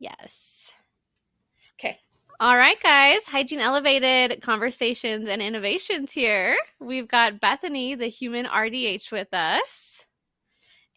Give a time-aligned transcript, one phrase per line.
[0.00, 0.72] Yes.
[1.78, 1.98] Okay.
[2.40, 3.26] All right, guys.
[3.26, 6.56] Hygiene Elevated conversations and innovations here.
[6.80, 10.06] We've got Bethany, the human RDH, with us.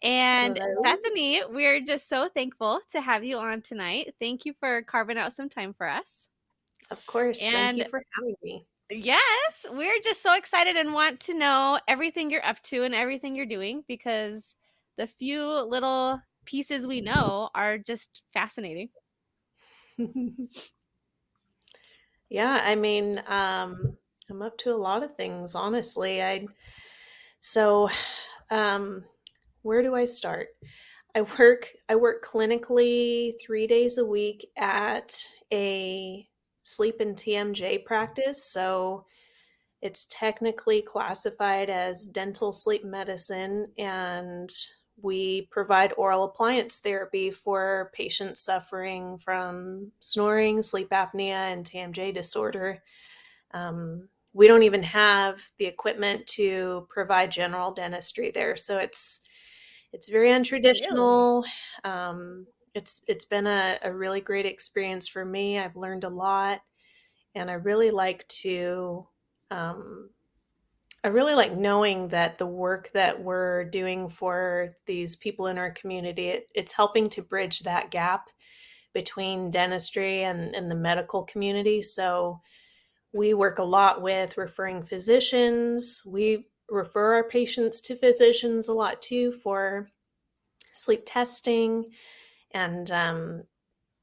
[0.02, 0.82] And Hello.
[0.82, 4.14] Bethany, we're just so thankful to have you on tonight.
[4.18, 6.28] Thank you for carving out some time for us.
[6.90, 7.40] Of course.
[7.40, 8.66] Thank you And- for having me.
[8.90, 13.34] Yes, we're just so excited and want to know everything you're up to and everything
[13.34, 14.54] you're doing because
[14.98, 18.88] the few little pieces we know are just fascinating.
[22.28, 23.96] yeah, I mean, um,
[24.30, 26.22] I'm up to a lot of things, honestly.
[26.22, 26.46] I
[27.40, 27.90] so
[28.50, 29.04] um,
[29.62, 30.48] where do I start?
[31.14, 35.14] I work I work clinically three days a week at
[35.52, 36.28] a
[36.62, 38.44] sleep and TMJ practice.
[38.52, 39.06] So
[39.82, 44.50] it's technically classified as dental sleep medicine, and
[45.02, 52.82] we provide oral appliance therapy for patients suffering from snoring, sleep apnea, and TMJ disorder.
[53.52, 59.20] Um, we don't even have the equipment to provide general dentistry there, so it's
[59.92, 61.44] it's very untraditional.
[61.84, 65.58] Um, it's it's been a, a really great experience for me.
[65.58, 66.60] I've learned a lot,
[67.34, 69.06] and I really like to.
[69.50, 70.10] Um,
[71.04, 75.70] I really like knowing that the work that we're doing for these people in our
[75.70, 78.30] community, it, it's helping to bridge that gap
[78.94, 81.82] between dentistry and, and the medical community.
[81.82, 82.40] So
[83.12, 86.02] we work a lot with referring physicians.
[86.10, 89.90] We refer our patients to physicians a lot too for
[90.72, 91.90] sleep testing
[92.52, 93.42] and um,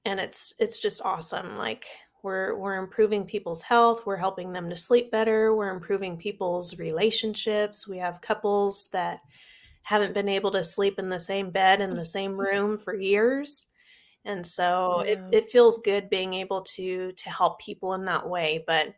[0.05, 1.85] and it's it's just awesome like
[2.23, 7.87] we're we're improving people's health we're helping them to sleep better we're improving people's relationships.
[7.87, 9.19] We have couples that
[9.83, 13.71] haven't been able to sleep in the same bed in the same room for years.
[14.25, 15.05] And so Yeah.
[15.07, 18.63] it, it feels good being able to to help people in that way.
[18.67, 18.95] But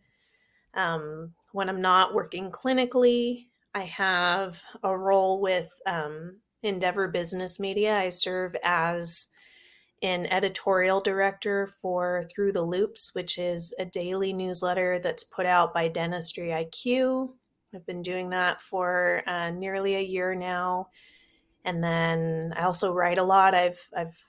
[0.73, 7.97] um, when i'm not working clinically i have a role with um, endeavor business media.
[7.99, 9.27] I serve as
[10.03, 15.73] an editorial director for Through the Loupes, which is a daily newsletter that's put out
[15.73, 17.29] by Dentistry IQ.
[17.73, 20.89] I've been doing that for uh, nearly a year now,
[21.63, 23.55] and then I also write a lot.
[23.55, 24.19] I've I've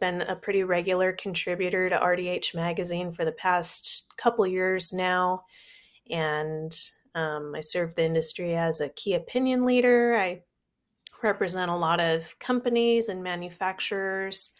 [0.00, 5.44] been a pretty regular contributor to RDH magazine for the past couple years now,
[6.10, 6.72] and
[7.14, 10.16] um, I serve the industry as a key opinion leader.
[10.16, 10.42] I
[11.22, 14.50] represent a lot of companies and manufacturers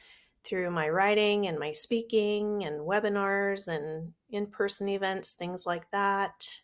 [0.44, 6.60] through my writing and my speaking and webinars and in-person events things like that.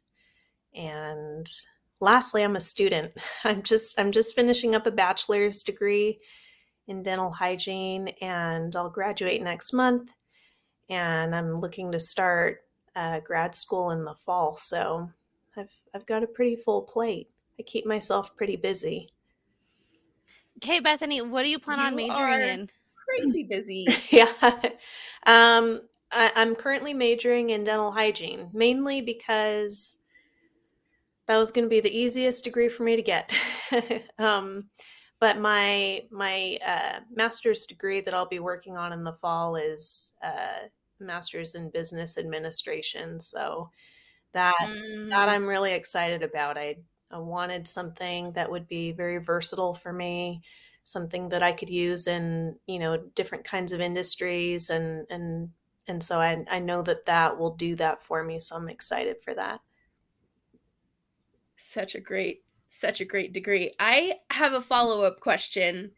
[0.74, 1.46] And
[2.00, 3.12] lastly i'm a student.
[3.44, 6.20] I'm just i'm just finishing up a bachelor's degree
[6.88, 10.10] in dental hygiene and i'll graduate next month
[10.88, 12.62] and i'm looking to start
[12.96, 14.56] uh, grad school in the fall.
[14.56, 15.10] So
[15.56, 17.28] i've i've got a pretty full plate.
[17.58, 19.08] I keep myself pretty busy.
[20.62, 22.70] Okay, Bethany, what do you plan on majoring are- in?
[23.18, 23.86] Crazy busy.
[24.10, 24.32] yeah.
[25.26, 25.80] Um,
[26.12, 30.04] I, I'm currently majoring in dental hygiene, mainly because
[31.26, 33.32] that was going to be the easiest degree for me to get.
[34.18, 34.64] um,
[35.20, 40.14] but my my uh, master's degree that I'll be working on in the fall is
[40.22, 40.66] uh,
[40.98, 43.20] master's in business administration.
[43.20, 43.70] So
[44.32, 44.54] that
[45.10, 46.58] that Mm, I'm really excited about.
[46.58, 46.76] I,
[47.10, 50.42] I wanted something that would be very versatile for me,
[50.84, 55.50] something that I could use in you know different kinds of industries, and and
[55.88, 58.40] and so I I know that that will do that for me.
[58.40, 59.60] So I'm excited for that.
[61.56, 63.72] such a great, such a great degree.
[63.78, 65.92] I have a follow up question.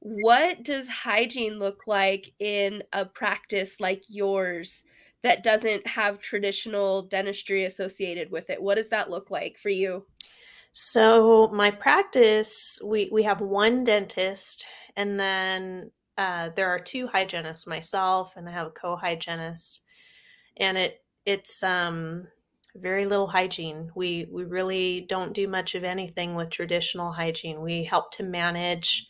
[0.00, 4.84] What does hygiene look like in a practice like yours
[5.22, 8.62] that doesn't have traditional dentistry associated with it?
[8.62, 10.06] What does that look like for you?
[10.72, 14.66] So my practice, we we have one dentist,
[14.96, 19.84] and then uh, there are two hygienists, myself, and I have a co-hygienist,
[20.56, 22.28] and it it's um
[22.76, 23.90] very little hygiene.
[23.96, 27.60] We we really don't do much of anything with traditional hygiene.
[27.62, 29.08] We help to manage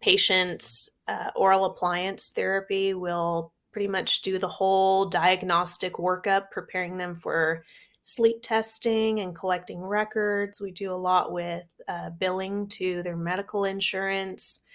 [0.00, 2.94] patients' uh, oral appliance therapy.
[2.94, 7.64] We'll pretty much do the whole diagnostic workup, preparing them for
[8.04, 10.60] sleep testing and collecting records.
[10.60, 14.66] We do a lot with uh, billing to their medical insurance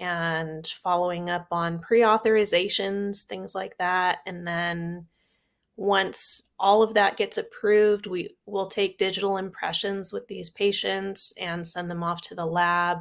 [0.00, 4.18] and following up on pre authorizations, things like that.
[4.26, 5.06] And then
[5.76, 11.64] once all of that gets approved, we will take digital impressions with these patients and
[11.64, 12.98] send them off to the lab.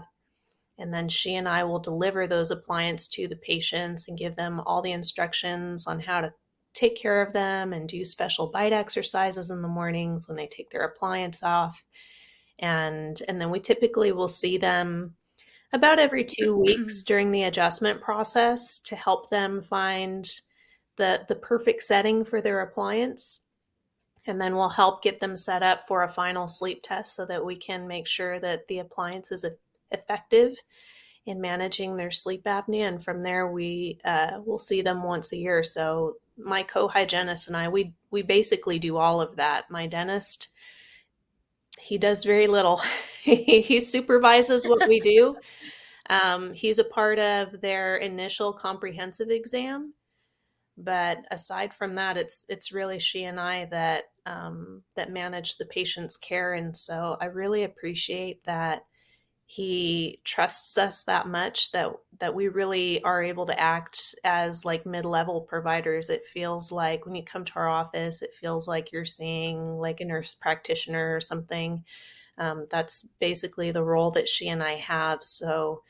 [0.77, 4.59] And then she and I will deliver those appliances to the patients and give them
[4.59, 6.33] all the instructions on how to
[6.73, 10.69] take care of them and do special bite exercises in the mornings when they take
[10.69, 11.83] their appliance off.
[12.59, 15.15] And and then we typically will see them
[15.71, 20.25] about every 2 weeks during the adjustment process to help them find
[20.97, 23.49] the the perfect setting for their appliance.
[24.25, 27.45] And then we'll help get them set up for a final sleep test so that
[27.45, 29.45] we can make sure that the appliance is
[29.91, 30.55] effective
[31.25, 32.87] in managing their sleep apnea.
[32.87, 35.63] And from there, we uh, will see them once a year.
[35.63, 39.69] So my co-hygienist and I, we we basically do all of that.
[39.69, 40.49] My dentist,
[41.79, 42.77] he does very little.
[43.23, 45.37] he supervises what we do.
[46.09, 49.93] Um, he's a part of their initial comprehensive exam,
[50.77, 55.65] but aside from that, it's it's really she and I that um, that manage the
[55.65, 58.83] patient's care, and so I really appreciate that
[59.55, 64.85] he trusts us that much that that we really are able to act as like
[64.85, 66.09] mid-level providers.
[66.09, 69.99] It feels like when you come to our office it feels like you're seeing like
[69.99, 71.83] a nurse practitioner or something.
[72.37, 75.23] Um, that's basically the role that she and i have.
[75.23, 75.83] So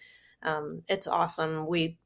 [0.43, 1.65] um, it's awesome.
[1.67, 1.97] We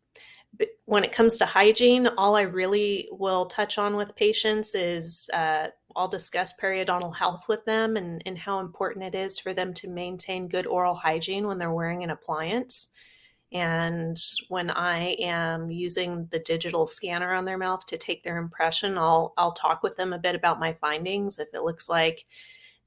[0.86, 5.68] when it comes to hygiene all i really will touch on with patients is uh,
[5.98, 9.90] I'll discuss periodontal health with them and, and how important it is for them to
[9.90, 12.94] maintain good oral hygiene when they're wearing an appliance.
[13.52, 14.16] And
[14.50, 19.34] when I am using the digital scanner on their mouth to take their impression, I'll
[19.38, 21.40] I'll talk with them a bit about my findings.
[21.40, 22.26] If it looks like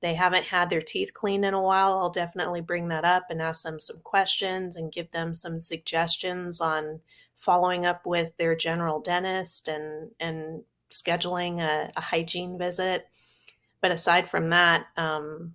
[0.00, 3.40] they haven't had their teeth cleaned in a while, I'll definitely bring that up and
[3.42, 7.00] ask them some questions and give them some suggestions on
[7.36, 13.08] following up with their general dentist and and scheduling a, a hygiene visit.
[13.80, 15.54] But aside from that, um,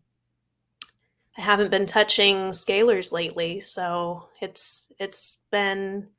[1.38, 6.10] I haven't been touching scalers lately, so it's it's been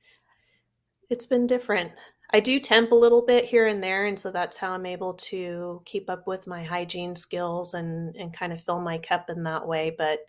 [1.09, 1.93] it's been different.
[2.31, 5.15] I do temp a little bit here and there, and so that's how I'm able
[5.15, 9.45] to keep up with my hygiene skills and and kind of fill my cup in
[9.45, 9.95] that way.
[9.97, 10.21] But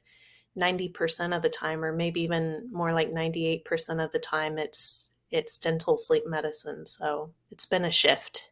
[0.58, 5.58] 90% of the time, or maybe even more like 98% of the time, it's it's
[5.58, 6.86] dental sleep medicine.
[6.86, 8.52] So it's been a shift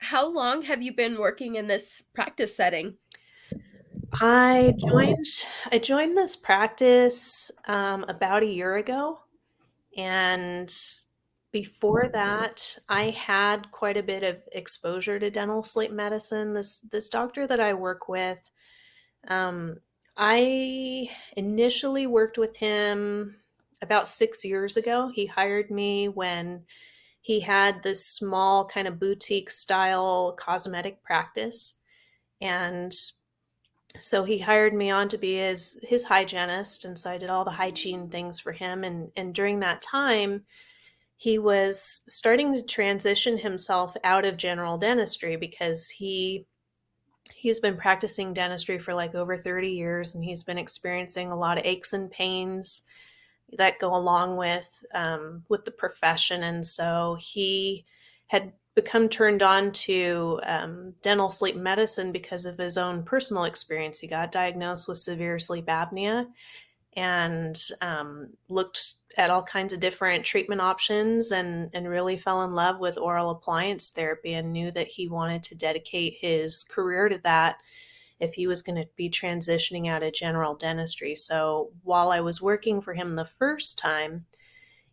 [0.00, 2.94] how long have you been working in this practice setting?
[4.14, 5.26] I joined
[5.70, 9.20] I joined this practice um, about a year ago,
[9.96, 10.72] and
[11.52, 16.54] before that, I had quite a bit of exposure to dental sleep medicine.
[16.54, 18.48] This this doctor that I work with,
[19.28, 19.78] um,
[20.16, 23.36] I initially worked with him
[23.82, 25.10] about six years ago.
[25.12, 26.64] He hired me when
[27.20, 31.84] he had this small kind of boutique style cosmetic practice
[32.40, 32.92] and
[33.98, 37.44] so he hired me on to be his his hygienist and so I did all
[37.44, 40.44] the hygiene things for him and and during that time
[41.20, 46.46] he was starting to transition himself out of general dentistry because he
[47.34, 51.58] he's been practicing dentistry for like over 30 years and he's been experiencing a lot
[51.58, 52.86] of aches and pains
[53.58, 57.84] that go along with um, with the profession, and so he
[58.28, 63.98] had become turned on to um, dental sleep medicine because of his own personal experience.
[63.98, 66.28] He got diagnosed with severe sleep apnea
[66.94, 72.52] and um, looked at all kinds of different treatment options and, and really fell in
[72.52, 77.18] love with oral appliance therapy and knew that he wanted to dedicate his career to
[77.18, 77.56] that
[78.20, 81.16] if he was going to be transitioning out of general dentistry.
[81.16, 84.26] So while I was working for him the first time,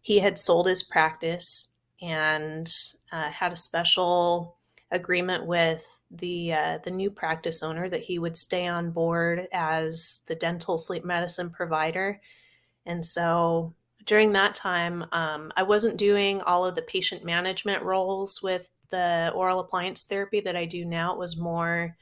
[0.02, 2.72] he had sold his practice and
[3.12, 4.57] uh, had a special
[4.92, 10.24] agreement with the uh, the new practice owner that he would stay on board as
[10.28, 12.22] the dental sleep medicine provider.
[12.86, 13.74] And so
[14.06, 19.32] during that time, um, I wasn't doing all of the patient management roles with the
[19.36, 21.12] oral appliance therapy that I do now.
[21.12, 21.98] It was more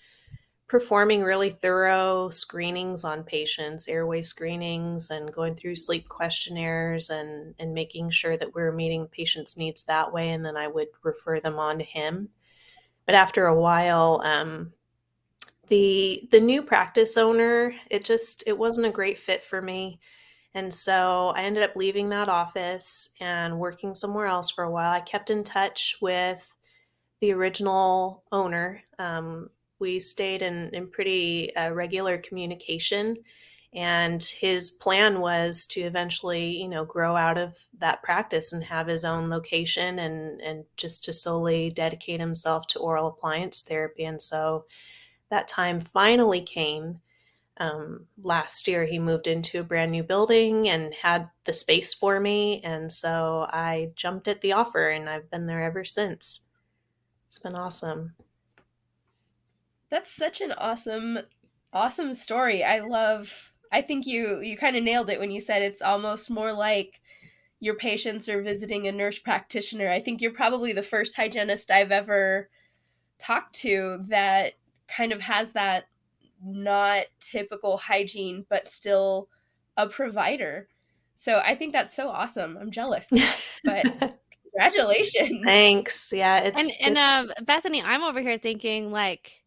[0.67, 7.73] performing really thorough screenings on patients, airway screenings, and going through sleep questionnaires and, and
[7.73, 10.31] making sure that we are meeting patients' needs that way.
[10.31, 12.29] And then I would refer them on to him.
[13.05, 14.73] But after a while, um,
[15.67, 19.99] the the new practice owner, it just it wasn't a great fit for me.
[20.53, 24.91] And so I ended up leaving that office and working somewhere else for a while.
[24.91, 26.49] I kept in touch with
[27.19, 28.81] the original owner.
[28.97, 33.17] Um, we stayed in, in pretty uh, regular communication
[33.75, 38.87] and his plan was to eventually you know grow out of that practice and have
[38.87, 44.05] his own location and and just to solely dedicate himself to oral appliance therapy.
[44.05, 44.65] And so
[45.29, 47.01] that time finally came.
[47.57, 52.19] Um, last year he moved into a brand new building and had the space for
[52.19, 52.61] me.
[52.63, 56.49] And so i jumped at the offer and i've been there ever since.
[57.27, 58.15] It's been awesome.
[59.89, 61.19] That's such an awesome
[61.73, 62.63] awesome story.
[62.63, 66.29] I love i think you you kind of nailed it when you said it's almost
[66.29, 67.01] more like
[67.59, 71.91] your patients are visiting a nurse practitioner i think you're probably the first hygienist i've
[71.91, 72.49] ever
[73.19, 74.53] talked to that
[74.87, 75.85] kind of has that
[76.43, 79.29] not typical hygiene, but still
[79.77, 80.67] a provider.
[81.15, 82.57] So I think that's so awesome.
[82.59, 83.07] I'm jealous,
[83.63, 83.83] but
[84.51, 85.41] congratulations.
[85.43, 86.11] Thanks.
[86.13, 86.39] Yeah.
[86.39, 89.41] It's, and, and uh, Bethany, I'm over here thinking like,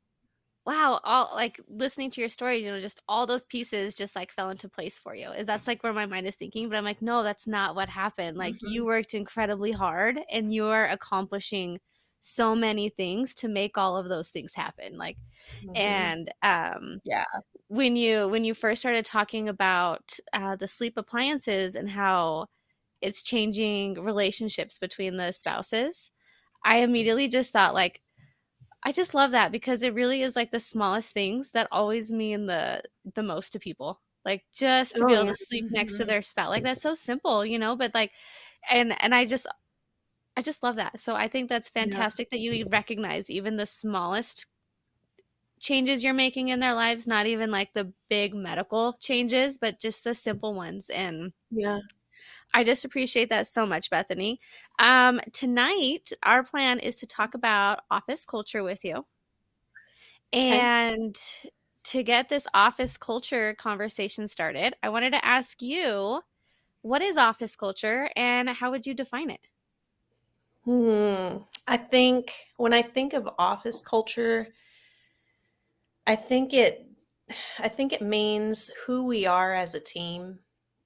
[0.69, 4.31] wow, all like listening to your story, you know, just all those pieces just like
[4.31, 5.31] fell into place for you.
[5.31, 7.89] Is that's like where my mind is thinking, but I'm like, no, that's not what
[7.89, 8.37] happened.
[8.37, 8.69] Like mm-hmm.
[8.69, 11.81] you worked incredibly hard and you're accomplishing
[12.21, 15.17] so many things to make all of those things happen like
[15.63, 15.77] mm-hmm.
[15.77, 17.23] and um yeah
[17.69, 22.45] when you when you first started talking about uh, the sleep appliances and how
[23.01, 26.11] it's changing relationships between the spouses
[26.65, 28.01] i immediately just thought like
[28.89, 32.47] i just love that because it really is like the smallest things that always mean
[32.47, 32.83] the
[33.15, 36.09] the most to people like just to oh, be able to sleep next to mm-hmm.
[36.09, 38.11] their spouse like that's so simple you know but like
[38.71, 39.47] and and i just
[40.39, 41.01] I just love that.
[41.01, 42.37] So I think that's fantastic yeah.
[42.37, 44.47] that you recognize even the smallest
[45.59, 50.05] changes you're making in their lives, not even like the big medical changes, but just
[50.05, 50.91] the simple ones.
[50.91, 51.79] And yeah.
[52.55, 54.41] I just appreciate that so much, Bethany.
[54.79, 59.05] Um, tonight, our plan is to talk about office culture with you.
[60.33, 61.51] And okay.
[61.85, 66.23] to get this office culture conversation started, I wanted to ask you
[66.83, 69.41] what is office culture and how would you define it?
[70.65, 71.39] Hmm.
[71.67, 74.49] I think when I think of office culture,
[76.07, 76.87] I think it
[77.59, 80.41] I think it means who we are as a team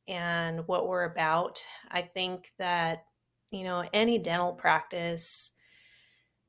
[0.08, 1.64] and what we're about.
[1.90, 3.04] I think that,
[3.50, 5.56] you know, any dental practice,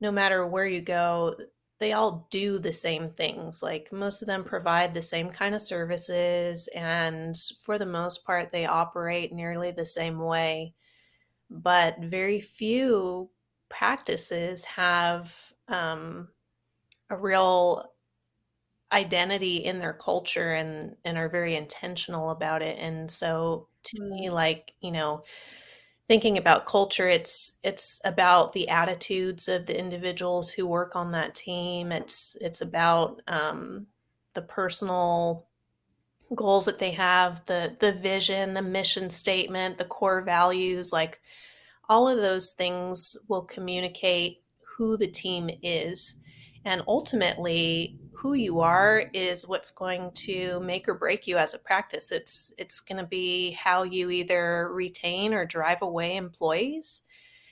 [0.02, 1.36] no matter where you go,
[1.80, 3.62] they all do the same things.
[3.62, 8.52] Like most of them provide the same kind of services, and for the most part,
[8.52, 10.74] they operate nearly the same way
[11.54, 13.30] but very few
[13.70, 16.28] practices have um,
[17.10, 17.93] a real
[18.94, 24.28] identity in their culture and and are very intentional about it and so to me
[24.28, 24.32] mm.
[24.32, 25.24] like you know
[26.08, 31.34] thinking about culture it's it's about the attitudes of the individuals who work on that
[31.34, 33.88] team it's it's about um,
[34.34, 35.48] the personal
[36.36, 41.20] goals that they have the the vision the mission statement the core values like
[41.90, 44.42] all of those things will communicate
[44.78, 46.24] who the team is.
[46.66, 51.60] And ultimately, who you are is what's going to make or break you as a
[51.60, 52.12] practice.
[52.12, 57.08] It's it's going to be how you either retain or drive away employees.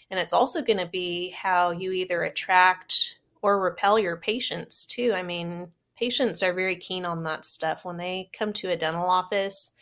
[0.09, 5.13] And it's also going to be how you either attract or repel your patients too.
[5.13, 7.85] I mean, patients are very keen on that stuff.
[7.85, 9.73] When they come to a dental office,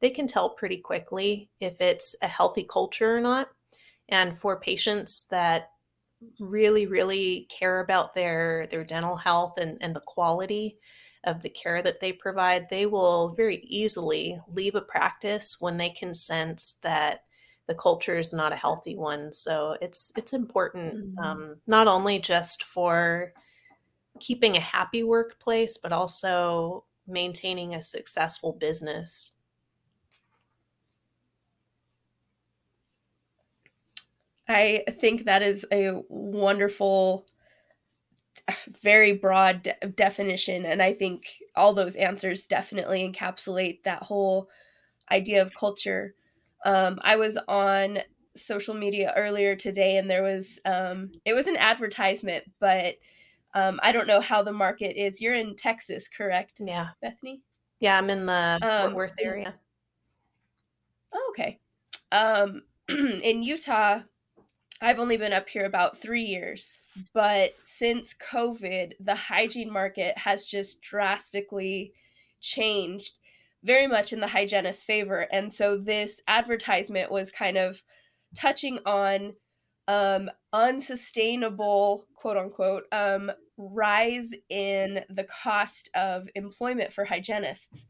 [0.00, 3.48] they can tell pretty quickly if it's a healthy culture or not.
[4.08, 5.70] And for patients that
[6.38, 10.78] really, really care about their, their dental health and, and the quality
[11.24, 15.90] of the care that they provide, they will very easily leave a practice when they
[15.90, 17.20] can sense that
[17.66, 19.32] the culture is not a healthy one.
[19.32, 21.18] So it's it's important mm-hmm.
[21.18, 23.32] um, not only just for
[24.20, 29.35] keeping a happy workplace, but also maintaining a successful business.
[34.48, 37.26] I think that is a wonderful,
[38.80, 40.64] very broad de- definition.
[40.64, 41.26] And I think
[41.56, 44.48] all those answers definitely encapsulate that whole
[45.10, 46.14] idea of culture.
[46.64, 47.98] Um, I was on
[48.36, 52.96] social media earlier today and there was, um, it was an advertisement, but
[53.54, 55.20] um, I don't know how the market is.
[55.20, 56.60] You're in Texas, correct?
[56.64, 56.88] Yeah.
[57.00, 57.40] Bethany?
[57.80, 59.54] Yeah, I'm in the Fort um, Worth area.
[61.12, 61.58] Oh, okay.
[62.12, 64.00] Um, in Utah,
[64.80, 66.78] I've only been up here about three years,
[67.14, 71.92] but since COVID, the hygiene market has just drastically
[72.40, 73.12] changed
[73.64, 75.26] very much in the hygienist's favor.
[75.32, 77.82] And so this advertisement was kind of
[78.36, 79.34] touching on
[79.88, 87.86] um, unsustainable, quote unquote, um, rise in the cost of employment for hygienists.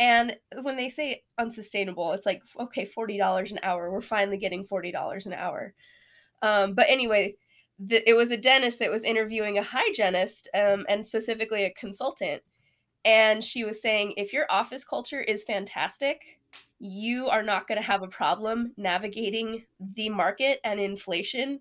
[0.00, 3.90] And when they say unsustainable, it's like, okay, $40 an hour.
[3.90, 5.74] We're finally getting $40 an hour.
[6.42, 7.36] Um, but anyway,
[7.78, 12.42] the, it was a dentist that was interviewing a hygienist um, and specifically a consultant.
[13.04, 16.38] and she was saying if your office culture is fantastic,
[16.78, 21.60] you are not going to have a problem navigating the market and inflation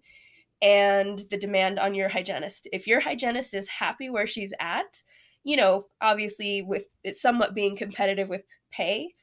[0.61, 2.67] and the demand on your hygienist.
[2.71, 5.01] If your hygienist is happy where she's at,
[5.43, 9.13] you know, obviously with it somewhat being competitive with pay,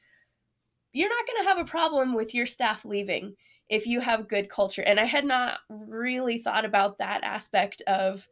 [0.91, 3.35] you're not going to have a problem with your staff leaving
[3.69, 4.81] if you have good culture.
[4.81, 8.27] And I had not really thought about that aspect of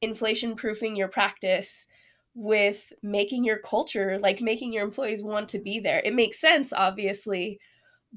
[0.00, 1.86] inflation proofing your practice
[2.34, 6.00] with making your culture, like making your employees want to be there.
[6.04, 7.60] It makes sense, obviously,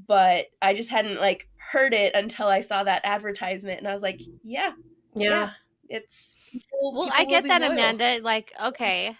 [0.08, 4.04] but I just hadn't like heard it until I saw that advertisement and I was
[4.04, 4.72] like, yeah.
[5.16, 5.30] Yeah.
[5.30, 5.50] yeah
[5.90, 7.74] it's people, well, people I get that, loyal.
[7.74, 8.20] Amanda.
[8.22, 9.16] Like, okay,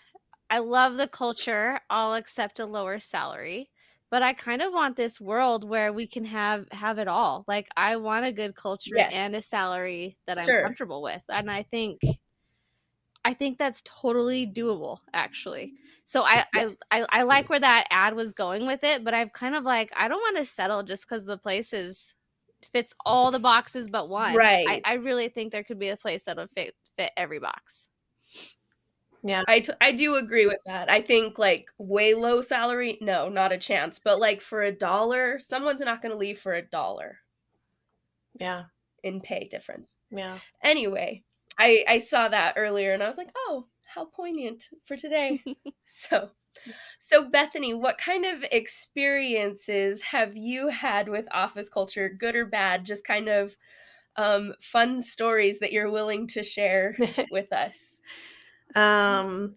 [0.50, 1.80] I love the culture.
[1.90, 3.70] I'll accept a lower salary
[4.14, 7.68] but i kind of want this world where we can have have it all like
[7.76, 9.12] i want a good culture yes.
[9.12, 10.62] and a salary that i'm sure.
[10.62, 12.00] comfortable with and i think
[13.26, 15.74] i think that's totally doable actually
[16.06, 16.78] so I, yes.
[16.92, 19.64] I, I i like where that ad was going with it but i'm kind of
[19.64, 22.14] like i don't want to settle just because the place is
[22.72, 25.98] fits all the boxes but one right I, I really think there could be a
[25.98, 27.88] place that'll fit fit every box
[29.24, 29.44] yeah.
[29.48, 30.92] I, t- I do agree with that.
[30.92, 34.00] I think like way low salary, no, not a chance.
[34.04, 37.20] But like for a dollar, someone's not going to leave for a dollar.
[38.40, 38.64] Yeah.
[39.04, 39.98] In pay difference.
[40.12, 40.40] Yeah.
[40.62, 41.24] Anyway,
[41.58, 45.44] I I saw that earlier and I was like, "Oh, how poignant for today."
[45.86, 46.30] so
[47.00, 52.86] so Bethany, what kind of experiences have you had with office culture, good or bad?
[52.86, 53.58] Just kind of
[54.16, 56.96] um, fun stories that you're willing to share
[57.32, 58.00] with us.
[58.76, 59.56] Um,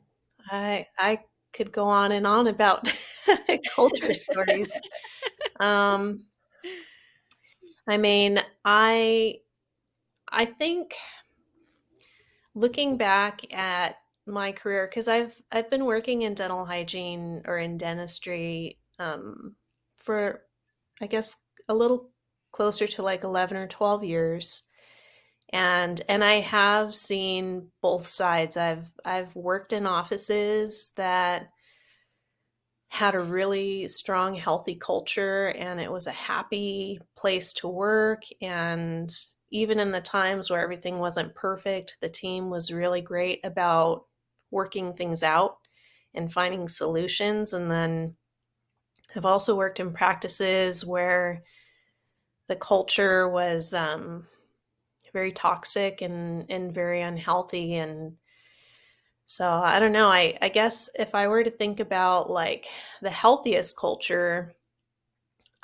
[0.51, 1.21] I I
[1.53, 2.93] could go on and on about
[3.75, 4.77] culture stories.
[5.61, 6.25] Um,
[7.87, 9.37] I mean, I
[10.31, 10.95] I think
[12.55, 13.97] looking back at
[14.27, 19.55] my career because I've I've been working in dental hygiene or in dentistry um,
[19.99, 20.43] for
[21.01, 22.11] I guess a little
[22.53, 24.66] closer to like 11 or 12 years
[25.57, 28.59] and and I have seen both sides.
[28.59, 31.49] I've I've worked in offices that
[32.89, 39.11] had a really strong healthy culture and it was a happy place to work and
[39.51, 44.05] even in the times where everything wasn't perfect, the team was really great about
[44.51, 45.57] working things out
[46.13, 48.15] and finding solutions and then
[49.15, 51.45] I've also worked in practices where
[52.47, 54.27] the culture was um,
[55.13, 58.17] very toxic and and very unhealthy and
[59.27, 60.07] so I don't know.
[60.07, 62.69] I, I guess if I were to think about like
[63.03, 64.55] the healthiest culture,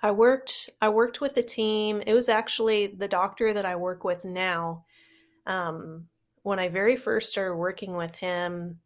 [0.00, 2.02] I worked I worked with a team.
[2.04, 4.84] It was actually the doctor that I work with now.
[5.46, 6.08] Um,
[6.42, 8.80] when I very first started working with him,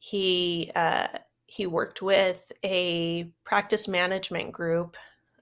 [0.00, 1.06] he uh,
[1.46, 4.96] he worked with a practice management group.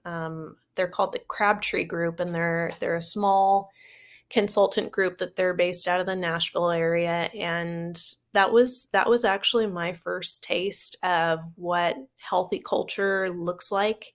[0.05, 3.71] Um, they're called the Crabtree Group, and they're they're a small
[4.35, 7.97] consultant group that they're based out of the Nashville area and
[8.33, 14.13] that was that was actually my first taste of what healthy culture looks like.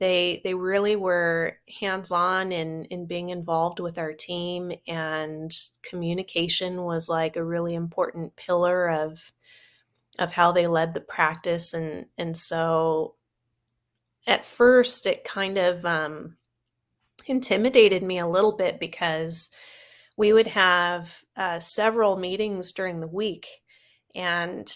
[0.00, 5.50] They they really were hands-on in in being involved with our team and
[5.82, 9.32] communication was like a really important pillar of
[10.18, 13.14] of how they led the practice and and so
[14.26, 16.36] at first it kind of um
[17.28, 19.50] intimidated me a little bit because
[20.16, 23.46] we would have uh, several meetings during the week
[24.14, 24.70] and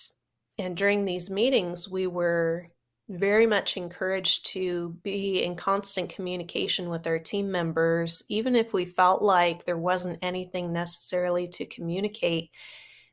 [0.58, 2.68] and during these meetings we were
[3.08, 8.84] very much encouraged to be in constant communication with our team members even if we
[8.84, 12.50] felt like there wasn't anything necessarily to communicate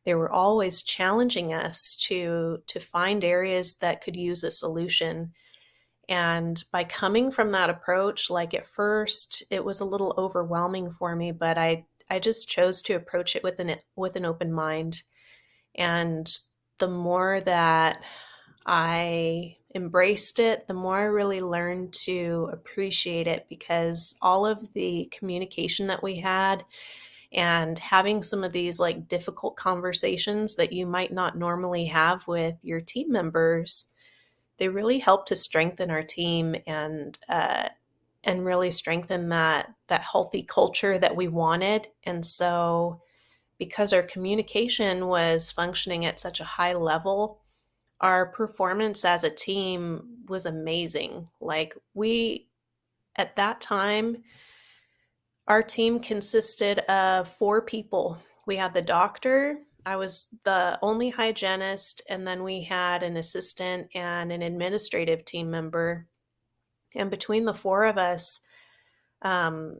[0.06, 5.34] they were always challenging us to to find areas that could use a solution
[6.10, 11.15] and by coming from that approach, like at first it was a little overwhelming for
[11.15, 15.04] me, but I I just chose to approach it with an with an open mind.
[15.76, 16.28] And
[16.80, 18.02] the more that
[18.65, 25.08] I embraced it, the more I really learned to appreciate it because all of the
[25.12, 26.63] communication that we had
[27.32, 32.56] and having some of these like difficult conversations that you might not normally have with
[32.63, 33.93] your team members
[34.60, 37.69] they really help to strengthen our team and uh,
[38.24, 41.88] and really strengthen that that healthy culture that we wanted.
[42.04, 43.02] And so,
[43.58, 47.41] because our communication was functioning at such a high level,
[48.02, 51.30] our performance as a team was amazing.
[51.39, 52.48] Like we
[53.15, 54.24] at that time,
[55.48, 58.17] our team consisted of four people.
[58.45, 63.88] We had the doctor, I was the only hygienist, and then we had an assistant
[63.96, 66.08] and an administrative team member.
[66.96, 68.42] And between the four of us,
[69.22, 69.80] um,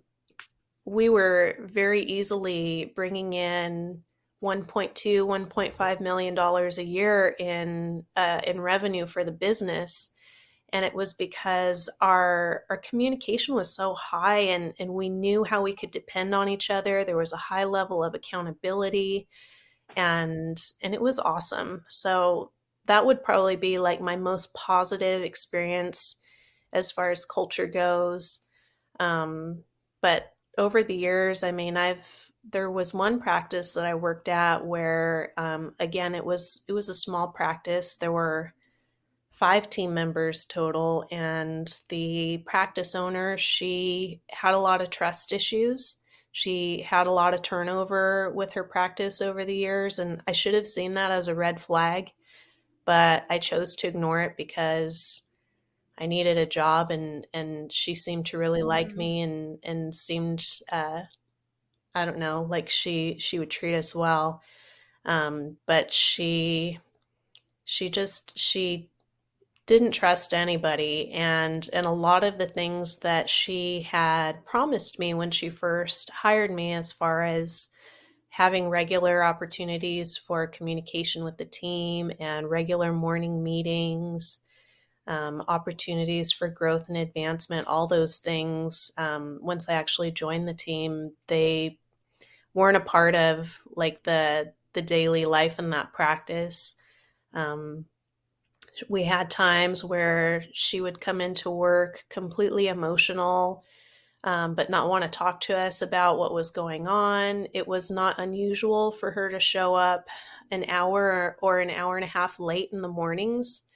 [0.86, 4.02] we were very easily bringing in
[4.42, 4.94] 1.2
[5.26, 10.16] 1.5 million dollars a year in uh, in revenue for the business.
[10.72, 15.62] And it was because our our communication was so high and and we knew how
[15.62, 17.04] we could depend on each other.
[17.04, 19.28] There was a high level of accountability
[19.96, 21.84] and and it was awesome.
[21.88, 22.52] So
[22.86, 26.22] that would probably be like my most positive experience
[26.74, 28.40] as far as culture goes.
[29.00, 29.64] Um,
[30.02, 34.66] but over the years i mean i've there was one practice that i worked at
[34.66, 37.98] where um, again it was it was a small practice.
[37.98, 38.54] There were
[39.32, 46.02] five team members total and the practice owner she had a lot of trust issues
[46.40, 50.54] she had a lot of turnover with her practice over the years and i should
[50.54, 52.14] have seen that as a red flag
[52.86, 55.32] but i chose to ignore it because
[55.98, 60.46] i needed a job and and she seemed to really like me and and seemed
[60.72, 61.02] uh
[61.94, 64.42] i don't know like she she would treat us well.
[65.06, 66.80] Um but she
[67.66, 68.89] she just she
[69.70, 75.14] didn't trust anybody and and a lot of the things that she had promised me
[75.14, 77.70] when she first hired me as far as
[78.30, 84.44] having regular opportunities for communication with the team and regular morning meetings
[85.06, 90.54] um, opportunities for growth and advancement all those things um, once i actually joined the
[90.54, 91.78] team they
[92.56, 96.76] weren't a part of like the the daily life in that practice.
[97.34, 97.86] Um,
[98.88, 103.64] we had times where she would come into work completely emotional,
[104.24, 107.48] um, but not want to talk to us about what was going on.
[107.54, 110.08] It was not unusual for her to show up
[110.52, 113.70] an hour or an hour and a half late in the mornings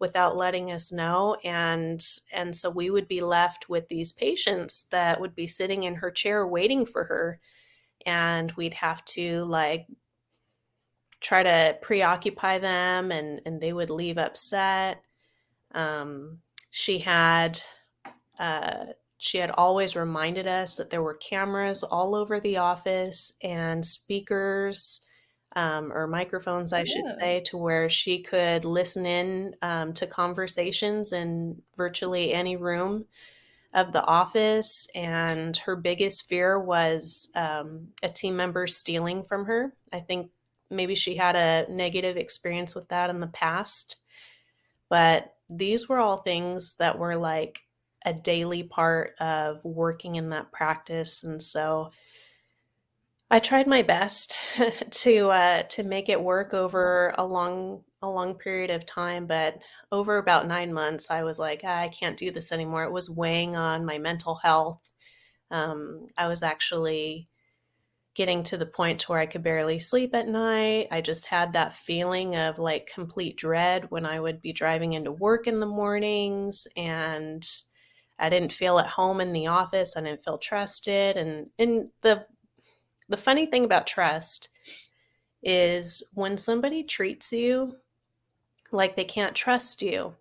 [0.00, 2.00] without letting us know and
[2.32, 6.10] and so we would be left with these patients that would be sitting in her
[6.10, 7.40] chair waiting for her
[8.06, 9.86] and we'd have to like
[11.20, 15.02] try to preoccupy them and, and they would leave upset.
[15.72, 16.38] Um,
[16.70, 17.60] she had
[18.38, 18.86] uh,
[19.18, 25.04] she had always reminded us that there were cameras all over the office and speakers
[25.56, 26.84] um, or microphones, I yeah.
[26.84, 33.06] should say, to where she could listen in um, to conversations in virtually any room
[33.74, 34.88] of the office.
[34.94, 39.72] And her biggest fear was um, a team member stealing from her.
[39.92, 40.30] I think
[40.70, 43.96] maybe she had a negative experience with that in the past.
[44.88, 47.60] But these were all things that were like
[48.04, 51.24] a daily part of working in that practice.
[51.24, 51.90] And so
[53.30, 54.38] I tried my best
[54.90, 59.60] to uh, to make it work over a long a long period of time, but
[59.90, 62.84] over about nine months, I was like, ah, I can't do this anymore.
[62.84, 64.88] It was weighing on my mental health.
[65.50, 67.28] Um, I was actually
[68.18, 70.88] getting to the point to where I could barely sleep at night.
[70.90, 75.12] I just had that feeling of like complete dread when I would be driving into
[75.12, 77.46] work in the mornings and
[78.18, 79.96] I didn't feel at home in the office.
[79.96, 81.16] I didn't feel trusted.
[81.16, 82.26] And and the
[83.08, 84.48] the funny thing about trust
[85.40, 87.76] is when somebody treats you
[88.72, 90.16] like they can't trust you,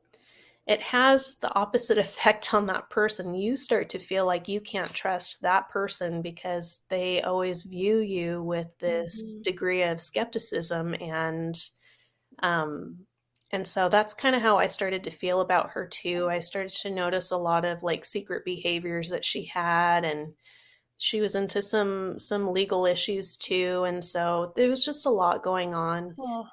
[0.67, 3.33] it has the opposite effect on that person.
[3.33, 8.43] You start to feel like you can't trust that person because they always view you
[8.43, 9.41] with this mm-hmm.
[9.43, 11.55] degree of skepticism and
[12.43, 12.99] um
[13.49, 16.27] and so that's kind of how I started to feel about her too.
[16.29, 20.33] I started to notice a lot of like secret behaviors that she had and
[20.97, 25.43] she was into some some legal issues too and so there was just a lot
[25.43, 26.13] going on.
[26.19, 26.45] Oh.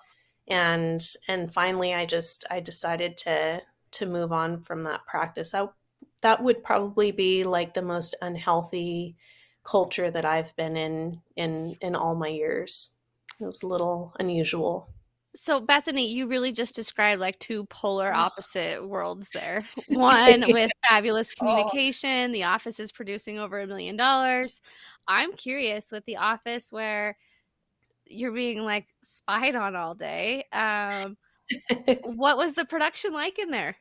[0.46, 3.62] And and finally I just I decided to
[3.94, 5.54] to move on from that practice.
[5.54, 5.68] I,
[6.22, 9.16] that would probably be like the most unhealthy
[9.64, 13.00] culture that I've been in in in all my years.
[13.40, 14.88] It was a little unusual.
[15.36, 19.62] So Bethany, you really just described like two polar opposite worlds there.
[19.88, 21.44] One with fabulous oh.
[21.44, 22.32] communication, oh.
[22.32, 24.60] the office is producing over a million dollars.
[25.08, 27.16] I'm curious with the office where
[28.06, 30.44] you're being like spied on all day.
[30.52, 31.16] Um,
[32.04, 33.76] what was the production like in there?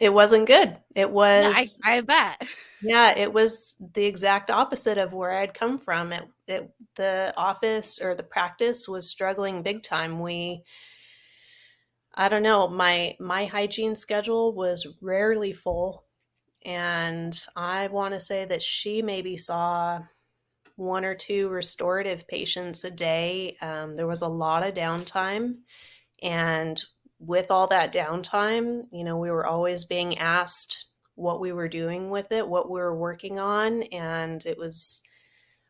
[0.00, 0.78] It wasn't good.
[0.94, 1.78] It was.
[1.84, 2.42] I, I, bet.
[2.82, 6.12] Yeah, it was the exact opposite of where I'd come from.
[6.12, 10.20] It, it, the office or the practice was struggling big time.
[10.20, 10.62] We,
[12.14, 16.04] I don't know, my my hygiene schedule was rarely full,
[16.64, 20.00] and I want to say that she maybe saw
[20.76, 23.56] one or two restorative patients a day.
[23.60, 25.56] Um, there was a lot of downtime.
[26.22, 26.82] And
[27.18, 32.10] with all that downtime, you know, we were always being asked what we were doing
[32.10, 33.82] with it, what we were working on.
[33.84, 35.02] And it was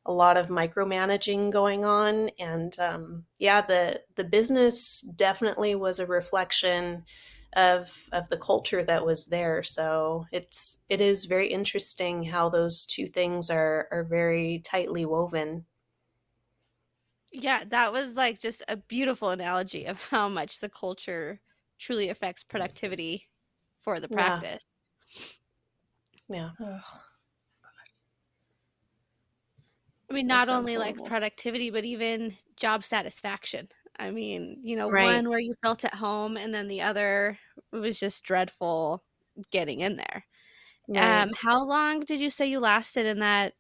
[0.07, 2.31] a lot of micromanaging going on.
[2.39, 7.05] And um, yeah, the, the business definitely was a reflection
[7.55, 9.63] of of the culture that was there.
[9.63, 15.65] So it's it is very interesting how those two things are are very tightly woven.
[17.33, 21.41] Yeah, that was like just a beautiful analogy of how much the culture
[21.79, 23.29] truly affects productivity
[23.83, 24.65] for the practice.
[26.29, 26.51] Yeah.
[26.61, 26.81] yeah.
[30.11, 33.69] I mean, not only like productivity, but even job satisfaction.
[33.97, 35.17] I mean, you know, right.
[35.17, 37.39] one where you felt at home, and then the other
[37.73, 39.05] was just dreadful
[39.53, 40.25] getting in there.
[40.89, 41.23] Right.
[41.23, 43.55] Um, how long did you say you lasted in that?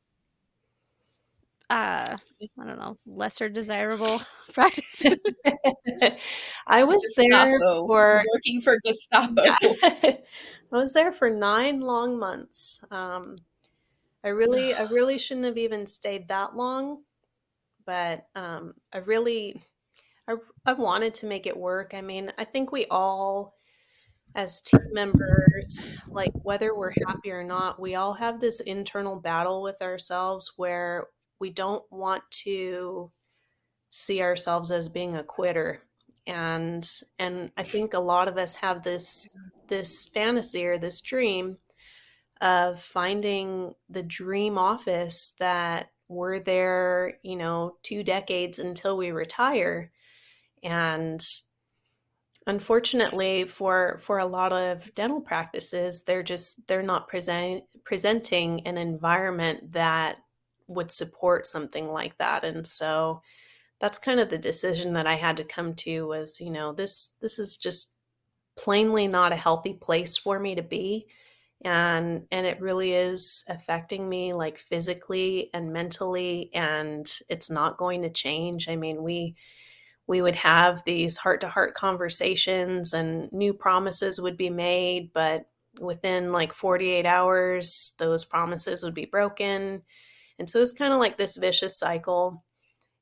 [1.71, 2.17] Uh,
[2.61, 4.21] I don't know, lesser desirable
[4.53, 5.19] practices.
[6.67, 7.59] I was Gestapo.
[7.59, 9.43] there for working for Gestapo.
[9.45, 10.19] I
[10.73, 12.85] was there for nine long months.
[12.91, 13.39] Um,
[14.25, 17.05] I really, I really shouldn't have even stayed that long,
[17.87, 19.63] but um, I really
[20.29, 20.35] I,
[20.67, 21.95] I wanted to make it work.
[21.95, 23.55] I mean, I think we all,
[24.35, 29.63] as team members, like whether we're happy or not, we all have this internal battle
[29.63, 31.07] with ourselves where
[31.41, 33.11] we don't want to
[33.89, 35.83] see ourselves as being a quitter.
[36.27, 36.87] And
[37.19, 39.37] and i think a lot of us have this
[39.69, 41.57] this fantasy or this dream
[42.41, 49.91] of finding the dream office that we're there you know two decades until we retire.
[50.63, 51.25] And
[52.47, 58.77] unfortunately for for a lot of dental practices they're just they're not present, presenting an
[58.77, 60.19] environment that
[60.71, 63.21] would support something like that and so
[63.81, 67.17] that's kind of the decision that I had to come to was you know this
[67.21, 67.97] this is just
[68.57, 71.07] plainly not a healthy place for me to be
[71.63, 78.03] and and it really is affecting me like physically and mentally and it's not going
[78.03, 79.35] to change i mean we
[80.11, 85.47] we would have these heart to heart conversations and new promises would be made, but
[85.81, 89.83] within like 48 hours, those promises would be broken.
[90.41, 92.45] And so it's kind of like this vicious cycle.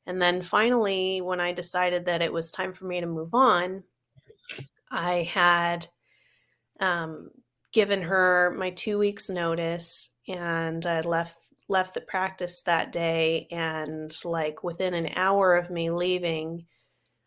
[0.06, 3.84] And then finally, when I decided that it was time for me to move on,
[4.90, 5.86] I had
[6.80, 7.30] um,
[7.72, 11.38] given her my two weeks notice and I left
[11.70, 16.64] left the practice that day and like within an hour of me leaving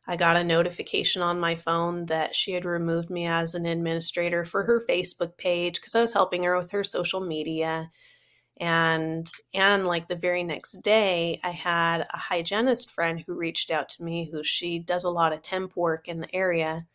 [0.07, 4.43] I got a notification on my phone that she had removed me as an administrator
[4.43, 7.91] for her Facebook page because I was helping her with her social media.
[8.61, 13.89] And and like the very next day, I had a hygienist friend who reached out
[13.89, 16.85] to me who she does a lot of temp work in the area.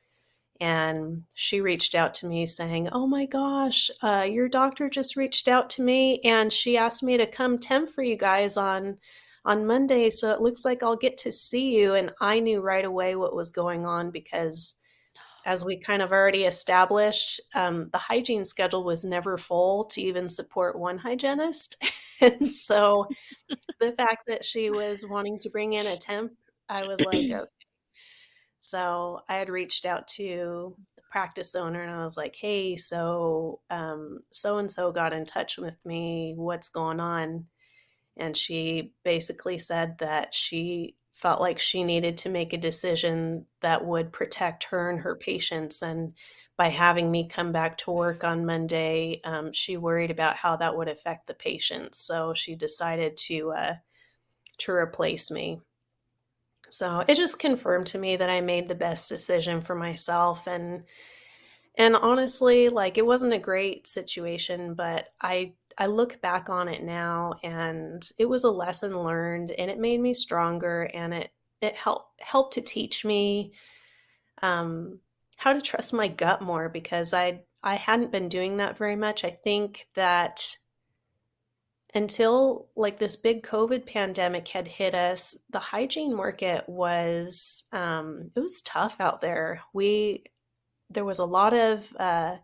[0.61, 5.49] And she reached out to me saying, Oh my gosh, uh, your doctor just reached
[5.49, 8.99] out to me and she asked me to come temp for you guys on
[9.45, 11.95] on Monday, so it looks like I'll get to see you.
[11.95, 14.75] And I knew right away what was going on because,
[15.47, 20.29] as we kind of already established, um, the hygiene schedule was never full to even
[20.29, 21.77] support one hygienist.
[22.21, 23.07] and so
[23.79, 26.33] the fact that she was wanting to bring in a temp,
[26.69, 27.41] I was like, okay.
[28.59, 33.61] So I had reached out to the practice owner and I was like, hey, so
[34.33, 36.35] so and so got in touch with me.
[36.37, 37.47] What's going on?
[38.17, 43.87] And she basically said that she felt like she needed to make a decision that
[43.87, 45.81] would protect her and her patients.
[45.81, 46.13] And
[46.59, 50.77] by having me come back to work on Monday, um, she worried about how that
[50.77, 51.99] would affect the patients.
[51.99, 53.75] So she decided to uh,
[54.59, 55.61] to replace me.
[56.69, 60.85] So it just confirmed to me that I made the best decision for myself and
[61.79, 66.83] and honestly, like it wasn't a great situation, but I I look back on it
[66.83, 71.75] now and it was a lesson learned and it made me stronger and it it
[71.75, 73.53] helped helped to teach me
[74.43, 75.01] um,
[75.37, 79.25] how to trust my gut more because I I hadn't been doing that very much.
[79.25, 80.57] I think that
[81.95, 88.41] until like this big COVID pandemic had hit us, the hygiene market was um, it
[88.41, 89.63] was tough out there.
[89.73, 90.25] We
[90.91, 92.37] there was a lot of uh,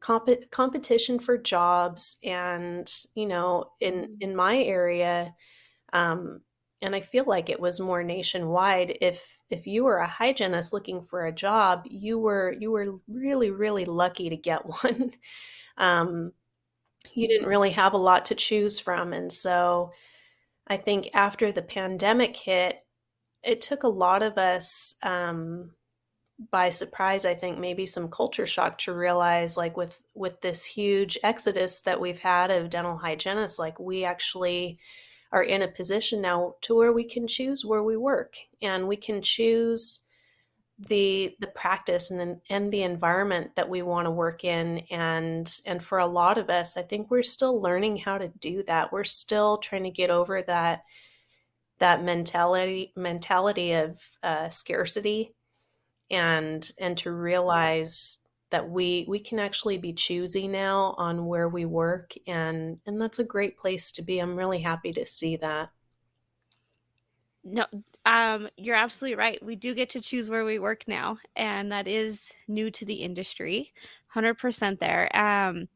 [0.00, 4.12] comp- competition for jobs and you know in mm-hmm.
[4.20, 5.34] in my area
[5.92, 6.40] um,
[6.82, 11.00] and i feel like it was more nationwide if if you were a hygienist looking
[11.00, 15.12] for a job you were you were really really lucky to get one
[15.78, 16.32] um,
[17.14, 19.92] you didn't really have a lot to choose from and so
[20.66, 22.80] I think after the pandemic hit,
[23.42, 25.70] it took a lot of us um,
[26.50, 31.16] by surprise i think maybe some culture shock to realize like with with this huge
[31.22, 34.78] exodus that we've had of dental hygienists like we actually
[35.32, 38.36] are in a position now to where we can choose where we work.
[38.62, 40.00] And we can choose
[40.78, 44.78] the the practice and the, and the environment that we want to work in.
[44.90, 48.62] And and for a lot of us i think we're still learning how to do
[48.64, 48.92] that.
[48.92, 50.84] We're still trying to get over that
[51.78, 55.34] that mentality mentality of uh, scarcity
[56.10, 61.64] and and to realize that we we can actually be choosy now on where we
[61.64, 64.18] work and and that's a great place to be.
[64.18, 65.70] I'm really happy to see that.
[67.44, 67.66] No
[68.04, 69.44] um you're absolutely right.
[69.44, 72.94] We do get to choose where we work now and that is new to the
[72.94, 73.72] industry
[74.14, 75.14] 100% there.
[75.14, 75.68] Um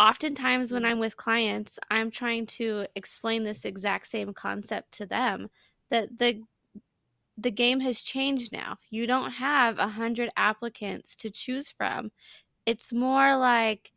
[0.00, 5.46] oftentimes when i'm with clients i'm trying to explain this exact same concept to them
[5.90, 6.40] that the
[7.40, 8.76] the game has changed now.
[8.90, 12.10] You don't have a hundred applicants to choose from.
[12.66, 13.92] It's more like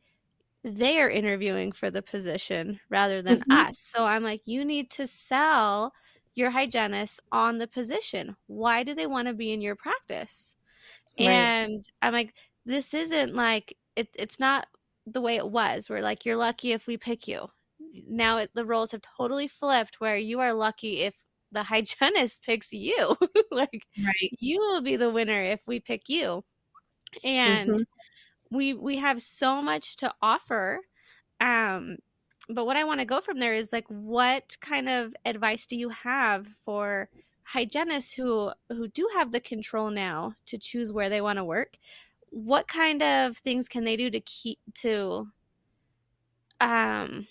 [0.63, 3.51] they are interviewing for the position rather than mm-hmm.
[3.51, 3.79] us.
[3.79, 5.91] So I'm like, you need to sell
[6.35, 8.35] your hygienist on the position.
[8.47, 10.55] Why do they want to be in your practice?
[11.19, 11.29] Right.
[11.29, 12.33] And I'm like,
[12.65, 14.67] this isn't like it, it's not
[15.05, 15.89] the way it was.
[15.89, 17.47] Where like you're lucky if we pick you.
[18.07, 21.13] Now it, the roles have totally flipped, where you are lucky if
[21.53, 23.15] the hygienist picks you.
[23.51, 24.31] like right.
[24.39, 26.43] you will be the winner if we pick you.
[27.23, 28.55] And mm-hmm.
[28.55, 30.81] we we have so much to offer.
[31.39, 31.97] Um
[32.49, 35.77] but what I want to go from there is like what kind of advice do
[35.77, 37.09] you have for
[37.43, 41.77] hygienists who who do have the control now to choose where they want to work?
[42.29, 45.27] What kind of things can they do to keep to
[46.59, 47.27] um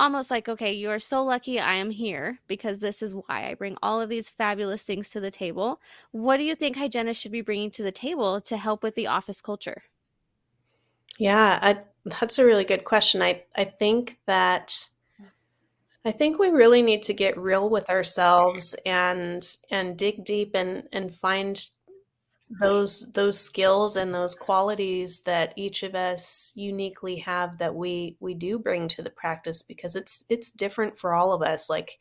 [0.00, 3.54] almost like, okay, you are so lucky I am here because this is why I
[3.54, 5.80] bring all of these fabulous things to the table.
[6.10, 9.06] What do you think hygienists should be bringing to the table to help with the
[9.06, 9.82] office culture?
[11.18, 11.80] Yeah, I,
[12.18, 13.20] that's a really good question.
[13.20, 14.88] I, I think that
[16.02, 20.84] I think we really need to get real with ourselves and and dig deep and
[20.94, 21.62] and find
[22.58, 28.34] those those skills and those qualities that each of us uniquely have that we we
[28.34, 31.70] do bring to the practice because it's it's different for all of us.
[31.70, 31.98] Like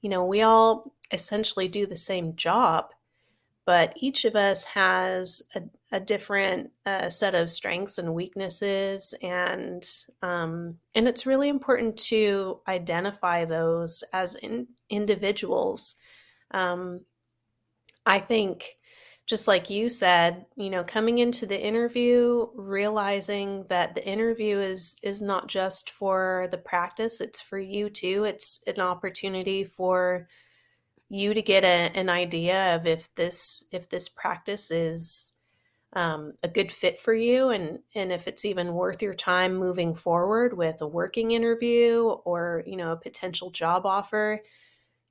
[0.00, 2.86] you know we all essentially do the same job
[3.66, 9.82] but each of us has a, a different uh, set of strengths and weaknesses and
[10.22, 15.96] um, and it's really important to identify those as in, individuals.
[16.52, 17.00] Um,
[18.06, 18.76] i think
[19.26, 24.98] just like you said, you know, coming into the interview, realizing that the interview is
[25.02, 28.24] is not just for the practice, it's for you too.
[28.24, 30.28] It's an opportunity for
[31.08, 35.32] you to get a, an idea of if this if this practice is
[35.92, 39.94] um, a good fit for you and and if it's even worth your time moving
[39.94, 44.40] forward with a working interview or you know a potential job offer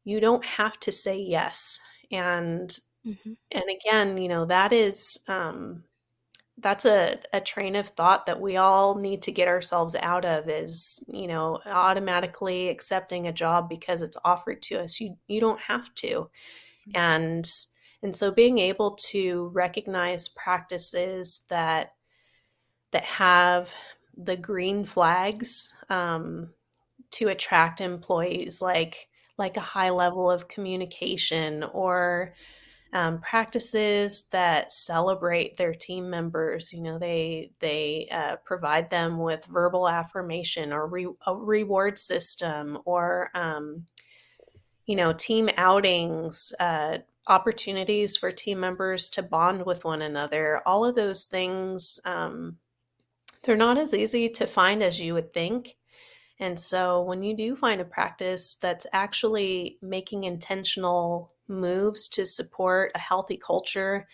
[0.03, 1.79] you don't have to say yes
[2.11, 3.33] and Mm-hmm.
[3.51, 5.83] And again, you know, that is um,
[6.57, 10.49] that's a, a train of thought that we all need to get ourselves out of
[10.49, 14.99] is, you know, automatically accepting a job because it's offered to us.
[14.99, 16.07] You you don't have to.
[16.87, 16.91] Mm-hmm.
[16.95, 17.45] And
[18.01, 21.93] and so being able to recognize practices that
[22.91, 23.73] that have
[24.17, 26.49] the green flags um,
[27.11, 32.33] to attract employees like like a high level of communication or
[32.95, 36.71] um, practices that celebrate their team members.
[36.71, 42.79] You know, they they uh, provide them with verbal affirmation or re- a reward system
[42.85, 43.85] or um,
[44.85, 46.53] you know team outings.
[46.59, 52.55] Uh, opportunities for team members to bond with one another all of those things um,
[53.41, 55.75] they're not as easy to find as you would think
[56.39, 62.91] and so when you do find a practice that's actually making intentional moves to support
[62.95, 64.07] a healthy culture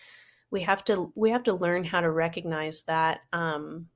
[0.52, 3.20] we have to we have to learn how to recognize that.
[3.32, 3.88] Um,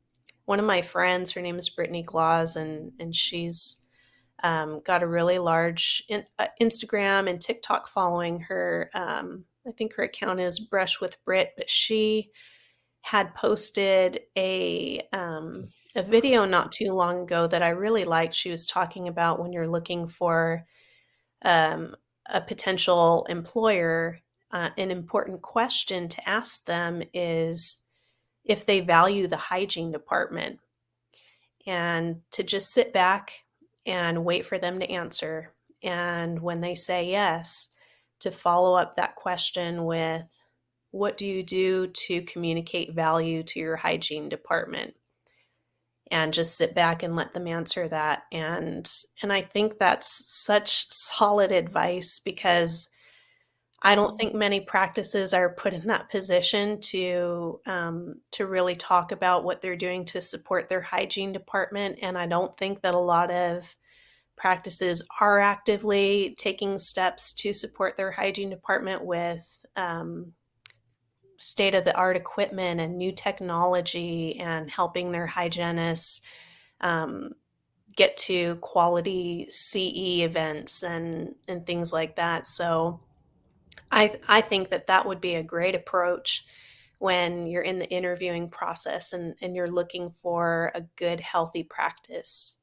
[0.46, 3.84] one of my friends her name is brittany glaus and and she's
[4.42, 8.40] um, got a really large in, uh, instagram and tiktok following.
[8.40, 12.30] Her um, i think her account is brush with brit but she
[13.02, 18.34] had posted a um, a video not too long ago that i really liked.
[18.34, 20.64] She was talking about when you're looking for
[21.42, 21.96] um,
[22.28, 24.20] a potential employer,
[24.50, 27.84] uh, an important question to ask them is
[28.44, 30.60] if they value the hygiene department
[31.66, 33.32] and to just sit back
[33.84, 35.52] and wait for them to answer
[35.82, 37.76] and when they say yes,
[38.20, 40.26] to follow up that question with
[40.90, 44.94] what do you do to communicate value to your hygiene department?
[46.10, 48.24] And just sit back and let them answer that.
[48.30, 48.88] And
[49.22, 52.88] and I think that's such solid advice because
[53.82, 59.12] I don't think many practices are put in that position to um, to really talk
[59.12, 62.98] about what they're doing to support their hygiene department, and I don't think that a
[62.98, 63.76] lot of
[64.36, 70.32] practices are actively taking steps to support their hygiene department with um,
[71.38, 76.26] state of the art equipment and new technology, and helping their hygienists
[76.80, 77.32] um,
[77.96, 82.46] get to quality CE events and and things like that.
[82.46, 83.00] So
[83.90, 86.44] I I think that that would be a great approach
[86.98, 92.62] when you're in the interviewing process and, and you're looking for a good healthy practice.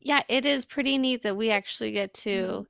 [0.00, 2.62] Yeah, it is pretty neat that we actually get to mm-hmm.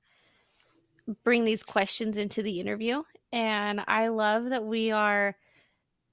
[1.24, 3.02] Bring these questions into the interview.
[3.32, 5.36] And I love that we are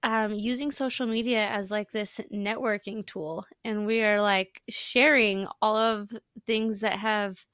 [0.03, 3.45] um, using social media as like this networking tool.
[3.63, 6.11] And we are like sharing all of
[6.45, 7.45] things that have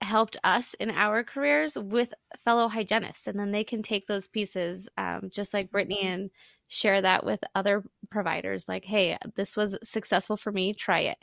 [0.00, 2.14] helped us in our careers with
[2.44, 6.12] fellow hygienists and then they can take those pieces um, just like brittany mm-hmm.
[6.14, 6.30] and
[6.68, 11.18] share that with other providers like hey this was successful for me try it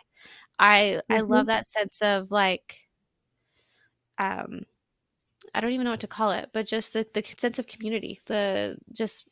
[0.60, 1.14] i mm-hmm.
[1.14, 2.85] i love that sense of like
[4.18, 4.61] um
[5.53, 8.20] i don't even know what to call it but just the, the sense of community
[8.26, 9.28] the just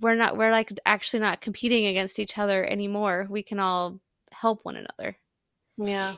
[0.00, 4.00] we're not we're like actually not competing against each other anymore we can all
[4.32, 5.16] help one another
[5.78, 6.14] yeah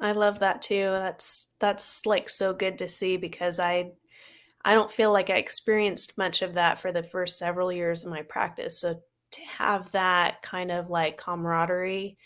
[0.00, 0.90] I love that too.
[0.90, 3.92] That's that's like so good to see because I
[4.64, 8.10] I don't feel like I experienced much of that for the first several years of
[8.10, 8.80] my practice.
[8.80, 9.00] So
[9.32, 12.16] to have that kind of like camaraderie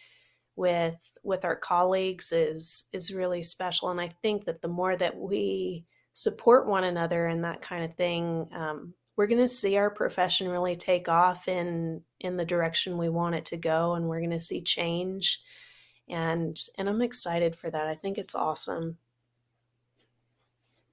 [0.58, 5.16] with with our colleagues is is really special and I think that the more that
[5.16, 9.90] we support one another and that kind of thing um, we're going to see our
[9.90, 14.20] profession really take off in in the direction we want it to go and we're
[14.20, 15.40] going to see change
[16.08, 17.86] and and I'm excited for that.
[17.86, 18.98] I think it's awesome.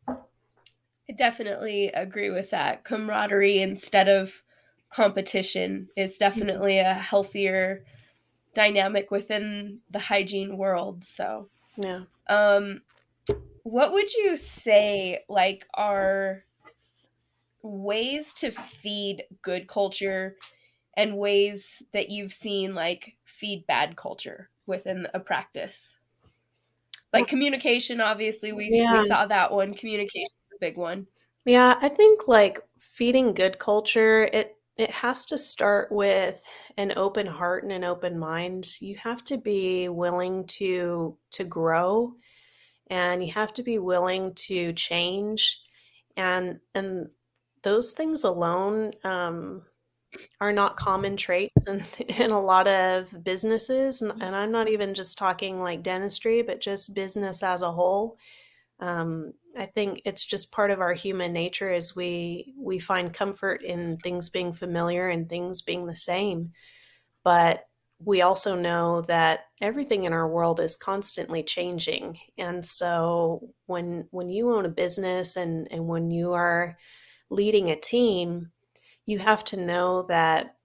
[0.07, 2.84] I definitely agree with that.
[2.84, 4.41] Camaraderie instead of
[4.89, 6.20] competition is mm-hmm.
[6.20, 7.86] definitely a healthier
[8.56, 11.03] dynamic within the hygiene world.
[11.03, 12.01] So, yeah.
[12.28, 12.82] Um
[13.64, 16.43] what would you say like are
[17.62, 20.36] ways to feed good culture
[20.95, 24.49] and ways that you've seen like feed bad culture?
[24.68, 25.95] within a practice?
[27.14, 28.99] Like communication, obviously, we, yeah.
[28.99, 29.74] we saw that one.
[29.74, 31.08] Communication is a big one.
[31.45, 36.42] Yeah, I think like feeding good culture, it it has to start with
[36.78, 38.68] an open heart and an open mind.
[38.82, 42.14] You have to be willing to to grow
[42.88, 45.60] and you have to be willing to change
[46.18, 47.08] and and
[47.64, 49.64] those things alone um,
[50.40, 54.02] are not common traits in, in a lot of businesses.
[54.02, 58.18] And, and, I'm not even just talking like dentistry, but just business as a whole.
[58.80, 63.64] Um, I think it's just part of our human nature is we we find comfort
[63.64, 66.51] in things being familiar and things being the same.
[67.24, 67.66] But
[67.99, 72.20] we also know that everything in our world is constantly changing.
[72.38, 76.78] And so when when you own a business and, and when you are
[77.30, 78.51] leading a team,
[79.06, 80.56] you have to know that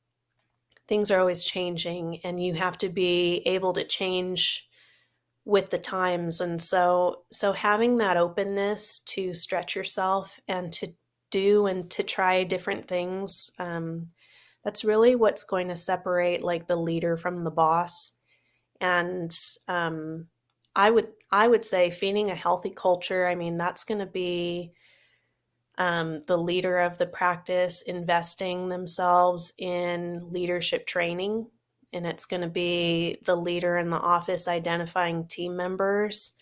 [0.88, 4.68] things are always changing and you have to be able to change
[5.44, 10.88] with the times and so so having that openness to stretch yourself and to
[11.30, 14.06] do and to try different things um,
[14.64, 18.18] that's really what's going to separate like the leader from the boss
[18.80, 19.34] and
[19.66, 20.26] um,
[20.76, 24.72] i would i would say feeding a healthy culture i mean that's going to be
[25.80, 31.46] um, the leader of the practice investing themselves in leadership training.
[31.92, 36.36] And it's going to be the leader in the office identifying team members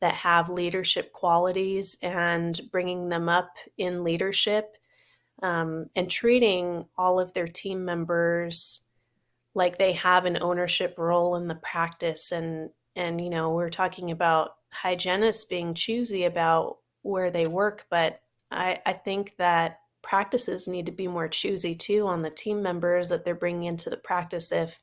[0.00, 4.76] that have leadership qualities and bringing them up in leadership
[5.42, 8.88] um, and treating all of their team members
[9.54, 12.32] like they have an ownership role in the practice.
[12.32, 18.20] And and you know we're talking about hygienists being choosy about where they work but
[18.50, 23.08] I, I think that practices need to be more choosy too on the team members
[23.08, 24.82] that they're bringing into the practice if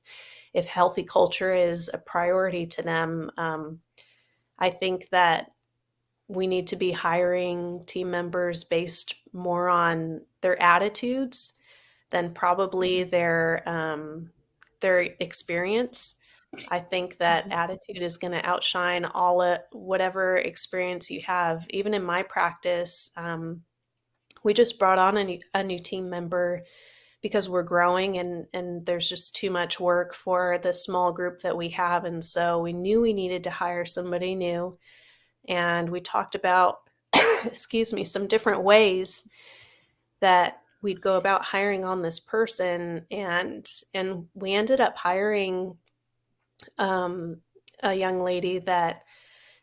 [0.53, 3.79] if healthy culture is a priority to them um,
[4.57, 5.51] i think that
[6.27, 11.59] we need to be hiring team members based more on their attitudes
[12.11, 14.29] than probably their um,
[14.79, 16.21] their experience
[16.69, 17.53] I think that mm-hmm.
[17.53, 21.65] attitude is going to outshine all uh, whatever experience you have.
[21.69, 23.61] Even in my practice, um,
[24.43, 26.63] we just brought on a new, a new team member
[27.21, 31.57] because we're growing and and there's just too much work for the small group that
[31.57, 32.05] we have.
[32.05, 34.77] And so we knew we needed to hire somebody new.
[35.47, 36.77] And we talked about
[37.45, 39.29] excuse me some different ways
[40.21, 43.05] that we'd go about hiring on this person.
[43.11, 45.77] And and we ended up hiring
[46.77, 47.37] um,
[47.83, 49.03] a young lady that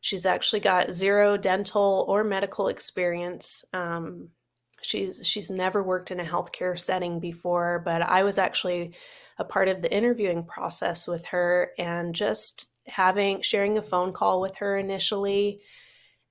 [0.01, 3.64] she's actually got zero dental or medical experience.
[3.72, 4.29] Um,
[4.87, 8.95] she's she's never worked in a healthcare setting before but i was actually
[9.39, 14.41] a part of the interviewing process with her and just having sharing a phone call
[14.41, 15.61] with her initially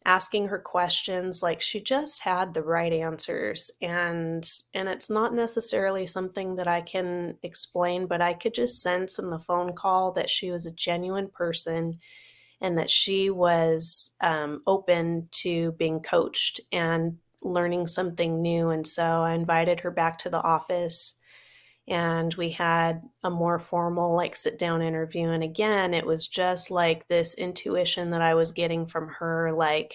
[0.05, 3.71] asking her questions like she just had the right answers.
[3.81, 9.17] And and it's not necessarily something that I can explain but I could just sense
[9.19, 11.97] in the phone call that she was a genuine person
[12.61, 19.03] and that she was um, open to being coached and learning something new and so
[19.03, 21.21] I invited her back to the office
[21.87, 26.71] and we had a more formal like sit down interview and again it was just
[26.71, 29.93] like this intuition that i was getting from her like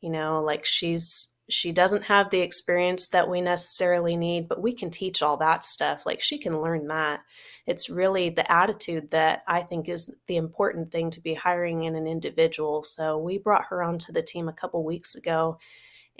[0.00, 4.72] you know like she's she doesn't have the experience that we necessarily need but we
[4.72, 6.06] can teach all that stuff.
[6.06, 7.20] Like she can learn that.
[7.66, 11.96] It's really the attitude that i think is the important thing to be hiring in
[11.96, 12.82] an individual.
[12.82, 15.58] So we brought her onto the team a couple weeks ago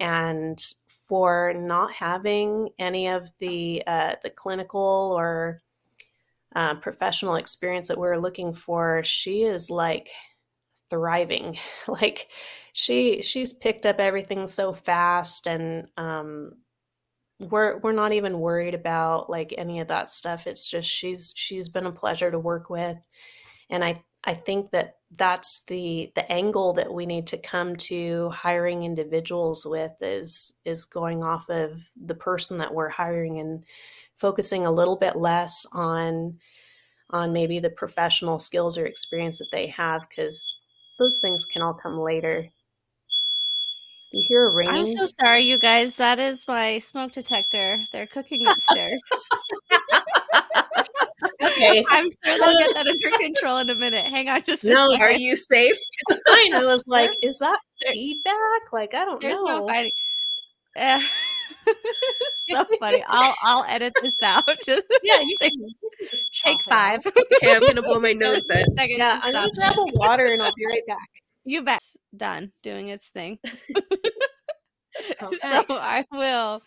[0.00, 5.60] and for not having any of the uh, the clinical or
[6.54, 10.08] uh, professional experience that we're looking for, she is like
[10.88, 11.58] thriving.
[11.88, 12.28] like
[12.72, 16.52] she she's picked up everything so fast, and um,
[17.40, 20.46] we're we're not even worried about like any of that stuff.
[20.46, 22.98] It's just she's she's been a pleasure to work with,
[23.68, 28.28] and I I think that that's the the angle that we need to come to
[28.30, 33.64] hiring individuals with is is going off of the person that we're hiring and
[34.16, 36.38] focusing a little bit less on
[37.10, 40.60] on maybe the professional skills or experience that they have because
[40.98, 42.42] those things can all come later.
[44.12, 44.68] Do you hear a ring?
[44.68, 45.96] I'm so sorry, you guys.
[45.96, 47.80] That is my smoke detector.
[47.92, 49.00] They're cooking upstairs.
[51.68, 51.84] okay.
[51.90, 54.06] I'm sure they'll get that under control in a minute.
[54.06, 55.76] Hang on just No, are you safe?
[56.28, 58.72] I was like, is that feedback?
[58.72, 59.60] Like, I don't There's know.
[59.60, 59.92] no fighting.
[60.76, 61.00] Uh,
[62.46, 63.02] so funny.
[63.08, 64.44] I'll I'll edit this out.
[64.64, 65.52] Just yeah, you take,
[66.10, 67.04] just take five.
[67.06, 68.64] Okay, I'm gonna blow my nose then.
[68.78, 71.08] Yeah, I'm gonna grab a water and I'll be right back.
[71.44, 71.82] You bet.
[72.16, 73.38] Done doing its thing.
[75.22, 75.36] Okay.
[75.36, 76.62] So I will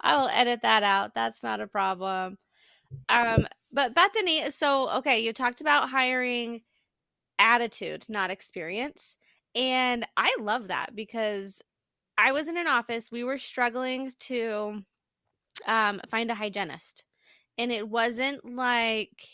[0.00, 1.14] I will edit that out.
[1.14, 2.38] That's not a problem.
[3.08, 6.62] Um, but Bethany, so okay, you talked about hiring
[7.38, 9.16] attitude, not experience.
[9.54, 11.60] And I love that because
[12.16, 14.82] I was in an office, we were struggling to
[15.66, 17.04] um, find a hygienist.
[17.58, 19.28] And it wasn't like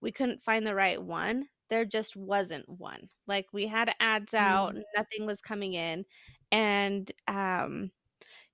[0.00, 1.48] we couldn't find the right one.
[1.70, 3.08] There just wasn't one.
[3.26, 4.82] Like we had ads out, mm.
[4.96, 6.04] nothing was coming in.
[6.52, 7.90] And um,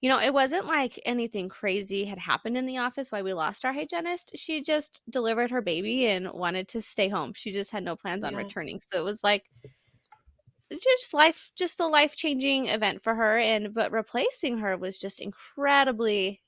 [0.05, 3.65] you know, it wasn't like anything crazy had happened in the office why we lost
[3.65, 4.33] our hygienist.
[4.35, 7.33] She just delivered her baby and wanted to stay home.
[7.35, 8.41] She just had no plans on yeah.
[8.41, 8.83] returning.
[8.87, 13.93] So it was like uh, just life just a life-changing event for her and but
[13.93, 16.43] replacing her was just incredibly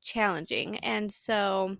[0.00, 0.78] challenging.
[0.78, 1.76] And so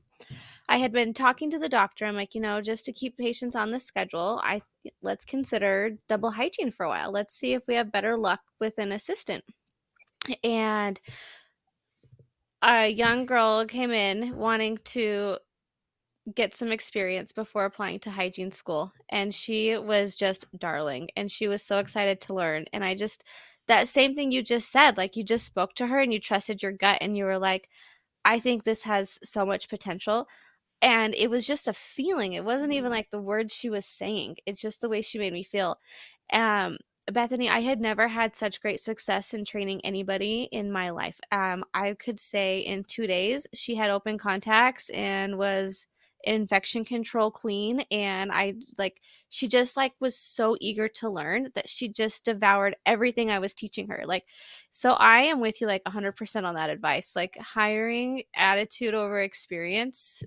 [0.68, 2.04] I had been talking to the doctor.
[2.04, 4.60] I'm like, you know, just to keep patients on the schedule, I
[5.00, 7.10] let's consider double hygiene for a while.
[7.10, 9.44] Let's see if we have better luck with an assistant
[10.44, 11.00] and
[12.62, 15.38] a young girl came in wanting to
[16.34, 21.48] get some experience before applying to hygiene school and she was just darling and she
[21.48, 23.24] was so excited to learn and i just
[23.66, 26.62] that same thing you just said like you just spoke to her and you trusted
[26.62, 27.68] your gut and you were like
[28.24, 30.28] i think this has so much potential
[30.82, 34.36] and it was just a feeling it wasn't even like the words she was saying
[34.46, 35.78] it's just the way she made me feel
[36.32, 36.78] um
[37.12, 41.20] Bethany, I had never had such great success in training anybody in my life.
[41.30, 45.86] Um, I could say in two days she had open contacts and was
[46.24, 51.68] infection control queen and i like she just like was so eager to learn that
[51.68, 54.24] she just devoured everything i was teaching her like
[54.70, 60.22] so i am with you like 100% on that advice like hiring attitude over experience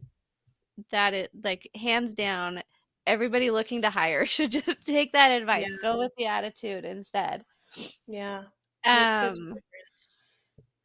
[0.92, 2.62] that it like hands down
[3.08, 5.78] everybody looking to hire should just take that advice.
[5.82, 5.92] Yeah.
[5.92, 7.46] Go with the attitude instead.
[8.08, 8.44] Yeah.
[8.86, 9.56] Um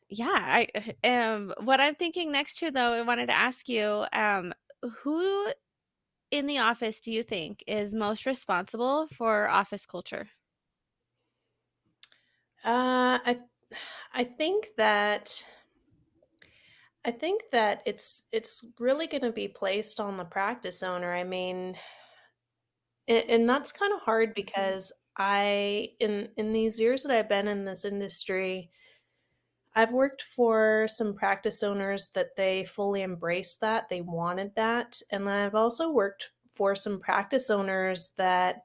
[0.08, 0.26] yeah,
[0.64, 0.68] I
[1.04, 4.52] um what I'm thinking next to though, I wanted to ask you, um,
[5.02, 5.52] who
[6.30, 10.28] in the office do you think is most responsible for office culture?
[12.64, 13.40] Uh, I
[14.12, 15.44] I think that
[17.04, 21.12] I think that it's it's really going to be placed on the practice owner.
[21.12, 21.76] I mean,
[23.10, 27.48] and, and that's kind of hard because I in in these years that I've been
[27.48, 28.70] in this industry,
[29.74, 35.26] I've worked for some practice owners that they fully embraced that, they wanted that, and
[35.26, 38.64] then I've also worked for some practice owners that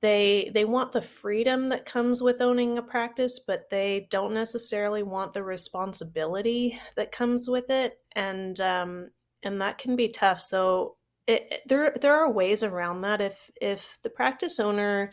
[0.00, 5.02] they they want the freedom that comes with owning a practice but they don't necessarily
[5.02, 9.08] want the responsibility that comes with it and um,
[9.44, 10.40] and that can be tough.
[10.40, 13.20] So it, there there are ways around that.
[13.20, 15.12] If if the practice owner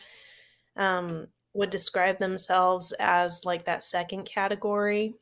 [0.76, 5.14] um, would describe themselves as like that second category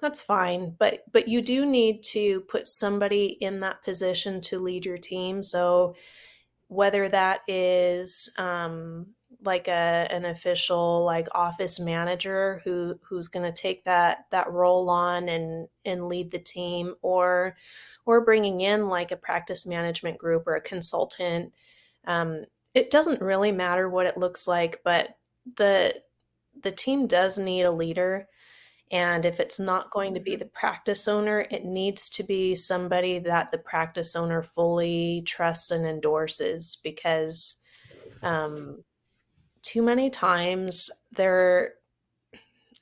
[0.00, 0.74] that's fine.
[0.78, 5.42] But but you do need to put somebody in that position to lead your team.
[5.42, 5.96] So
[6.68, 9.08] whether that is um,
[9.44, 14.88] like a an official like office manager who who's going to take that that role
[14.90, 17.56] on and and lead the team or
[18.08, 21.52] or bringing in like a practice management group or a consultant
[22.06, 22.44] um,
[22.74, 25.10] it doesn't really matter what it looks like but
[25.56, 25.94] the
[26.62, 28.26] the team does need a leader
[28.90, 30.40] and if it's not going to be mm-hmm.
[30.40, 35.86] the practice owner, it needs to be somebody that the practice owner fully trusts and
[35.86, 37.62] endorses because
[38.22, 38.82] um,
[39.62, 41.74] too many times there,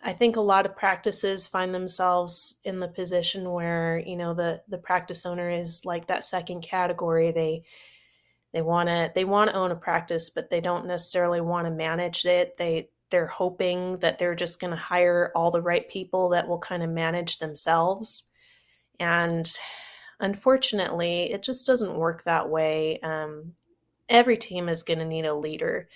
[0.02, 4.62] I think a lot of practices find themselves in the position where, you know, the,
[4.68, 7.32] the practice owner is like that second category.
[7.32, 7.64] They,
[8.52, 11.70] they want to they want to own a practice but they don't necessarily want to
[11.70, 16.30] manage it they they're hoping that they're just going to hire all the right people
[16.30, 18.28] that will kind of manage themselves.
[18.98, 19.50] And
[20.18, 22.98] unfortunately, it just doesn't work that way.
[23.00, 23.52] Um,
[24.08, 25.88] every team is going to need a leader.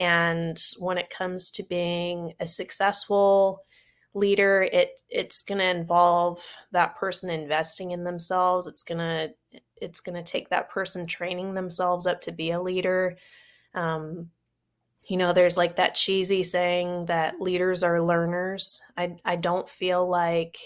[0.00, 3.62] And when it comes to being a successful
[4.14, 6.42] leader, it it's going to involve
[6.72, 8.66] that person investing in themselves.
[8.66, 12.60] It's going to it's going to take that person training themselves up to be a
[12.60, 13.16] leader.
[13.74, 14.30] Um,
[15.08, 20.08] you know there's like that cheesy saying that leaders are learners i i don't feel
[20.08, 20.58] like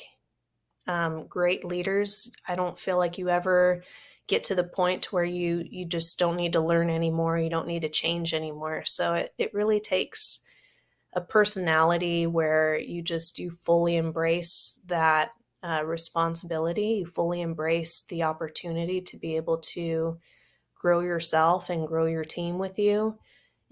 [0.88, 3.82] um, great leaders i don't feel like you ever
[4.28, 7.66] get to the point where you you just don't need to learn anymore you don't
[7.66, 8.82] need to change anymore.
[8.84, 10.40] So it, it really takes
[11.12, 15.30] a personality where you just you fully embrace that
[15.62, 20.18] uh, responsibility you fully embrace the opportunity to be able to
[20.82, 23.16] grow yourself and grow your team with you.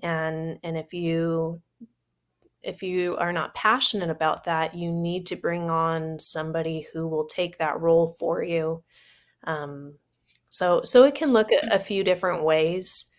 [0.03, 1.61] And and if you
[2.63, 7.27] if you are not passionate about that you need to bring on somebody who will
[7.27, 8.83] take that role for you.
[9.45, 9.95] Um,
[10.51, 13.17] so so it can look a, a few different ways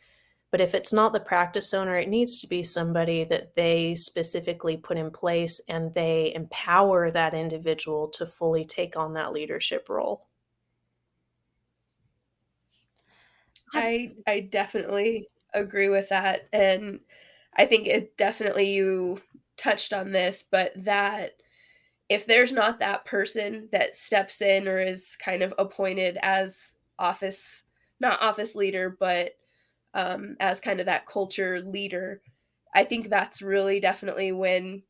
[0.52, 4.78] but if it's not the practice owner it needs to be somebody that they specifically
[4.78, 10.28] put in place and they empower that individual to fully take on that leadership role
[13.74, 16.48] i i definitely agree with that.
[16.54, 17.00] And
[17.56, 19.22] I think it definitely you
[19.58, 21.34] touched on this, but that
[22.10, 26.70] if there's not that person that steps in or is kind of appointed as
[27.02, 27.64] office,
[28.00, 29.34] not office leader, but
[29.94, 32.22] um, as kind of that culture leader,
[32.74, 34.84] I think that's really definitely when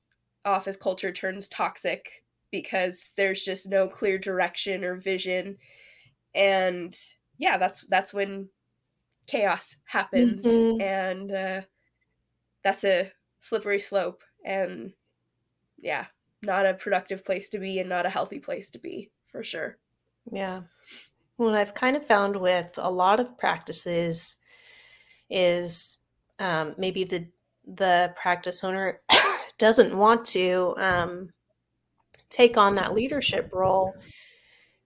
[0.45, 5.57] office culture turns toxic because there's just no clear direction or vision.
[6.36, 6.95] And
[7.41, 8.47] yeah that's that's when
[9.26, 10.80] chaos happens mm-hmm.
[10.80, 11.62] and uh,
[12.64, 14.93] that's a slippery slope and
[15.80, 16.05] yeah
[16.43, 19.78] not a productive place to be and not a healthy place to be for sure.
[20.32, 20.62] Yeah
[21.46, 24.44] what i've kind of found with a lot of practices
[25.30, 26.06] is
[26.39, 27.28] um, maybe the
[27.66, 29.02] the practice owner
[29.58, 31.30] doesn't want to um,
[32.30, 33.94] take on that leadership role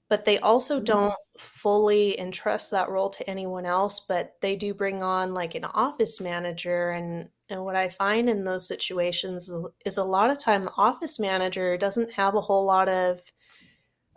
[0.09, 0.85] but they also mm-hmm.
[0.85, 5.65] don't fully entrust that role to anyone else but they do bring on like an
[5.65, 9.51] office manager and and what i find in those situations
[9.85, 13.19] is a lot of time the office manager doesn't have a whole lot of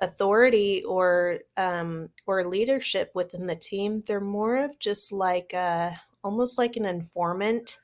[0.00, 4.00] authority or um, or leadership within the team.
[4.06, 7.78] They're more of just like a, almost like an informant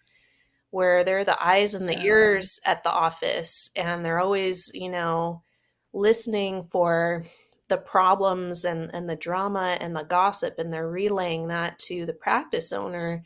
[0.71, 5.41] where they're the eyes and the ears at the office and they're always you know
[5.93, 7.25] listening for
[7.69, 12.12] the problems and, and the drama and the gossip and they're relaying that to the
[12.12, 13.25] practice owner.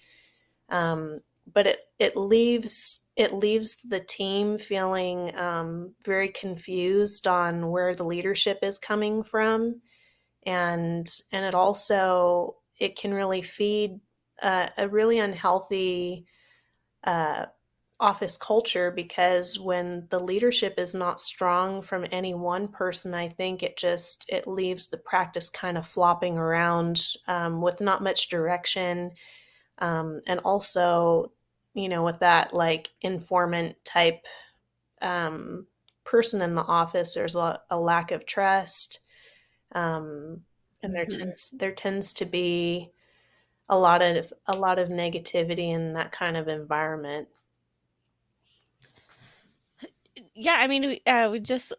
[0.69, 1.21] Um,
[1.53, 8.05] but it it leaves it leaves the team feeling um, very confused on where the
[8.05, 9.81] leadership is coming from.
[10.47, 14.01] And and it also it can really feed
[14.43, 16.27] uh, a really unhealthy
[17.05, 17.47] uh,
[18.01, 23.61] office culture because when the leadership is not strong from any one person i think
[23.61, 29.11] it just it leaves the practice kind of flopping around um, with not much direction.
[29.79, 31.33] Um, and also
[31.75, 34.27] you know with that like informant type
[35.03, 35.67] um,
[36.05, 39.01] person in the office there's a, a lack of trust
[39.73, 40.43] um,
[40.83, 41.21] and there mm-hmm.
[41.21, 42.91] tends there tends to be
[43.69, 47.29] a lot of a lot of negativity in that kind of environment
[50.39, 51.73] yeah, I mean, we, uh, we just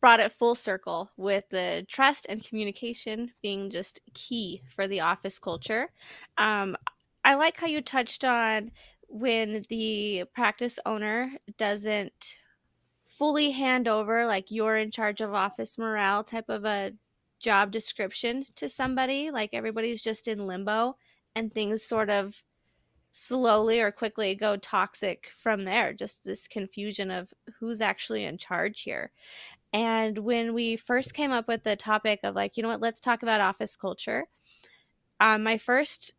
[0.00, 5.38] brought it full circle with the trust and communication being just key for the office
[5.38, 5.90] culture.
[6.38, 6.76] Um,
[7.24, 8.70] I like how you touched on
[9.08, 12.38] when the practice owner doesn't
[13.06, 16.92] fully hand over, like you're in charge of office morale type of a
[17.40, 20.96] job description to somebody, like everybody's just in limbo
[21.34, 22.42] and things sort of
[23.12, 28.82] slowly or quickly go toxic from there just this confusion of who's actually in charge
[28.82, 29.12] here.
[29.72, 32.80] And when we first came up with the topic of like you know what?
[32.80, 34.26] Let's talk about office culture
[35.20, 36.14] um, my first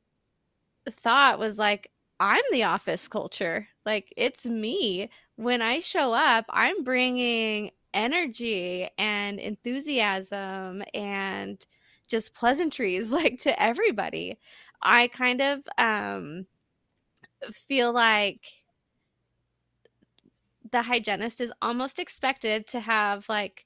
[0.92, 3.68] thought was like i'm the office culture.
[3.86, 5.10] Like it's me.
[5.36, 11.66] When i show up i'm bringing energy and enthusiasm and
[12.08, 14.38] just pleasantries like to everybody.
[14.82, 16.46] I kind of um
[17.52, 18.46] feel like
[20.72, 23.66] the hygienist is almost expected to have like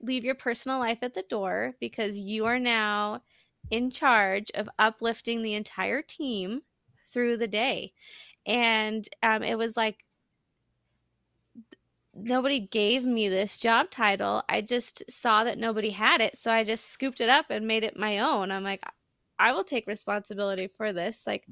[0.00, 3.22] leave your personal life at the door because you are now
[3.70, 6.62] in charge of uplifting the entire team
[7.10, 7.92] through the day.
[8.46, 10.04] And um, it was like
[12.14, 14.42] nobody gave me this job title.
[14.48, 16.36] I just saw that nobody had it.
[16.38, 18.50] So I just scooped it up and made it my own.
[18.50, 18.82] I'm like,
[19.38, 21.26] I will take responsibility for this.
[21.26, 21.46] Like,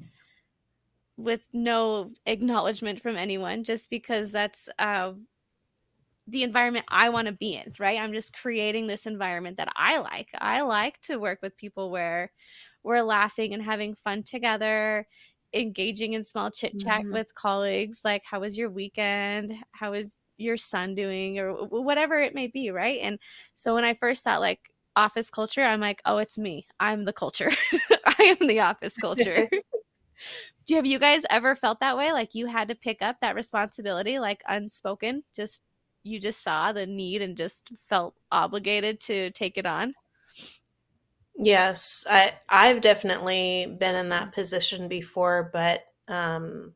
[1.17, 5.13] with no acknowledgement from anyone just because that's uh,
[6.27, 7.99] the environment I want to be in, right?
[7.99, 10.29] I'm just creating this environment that I like.
[10.37, 12.31] I like to work with people where
[12.83, 15.07] we're laughing and having fun together,
[15.53, 17.13] engaging in small chit chat mm-hmm.
[17.13, 19.53] with colleagues, like, how was your weekend?
[19.71, 21.39] How is your son doing?
[21.39, 22.99] Or whatever it may be, right?
[23.01, 23.19] And
[23.55, 26.67] so when I first thought, like, office culture, I'm like, oh, it's me.
[26.79, 27.51] I'm the culture.
[28.05, 29.49] I am the office culture.
[30.67, 32.11] Do have you guys ever felt that way?
[32.11, 35.63] Like you had to pick up that responsibility, like unspoken, just
[36.03, 39.93] you just saw the need and just felt obligated to take it on?
[41.37, 46.73] Yes, I I've definitely been in that position before, but um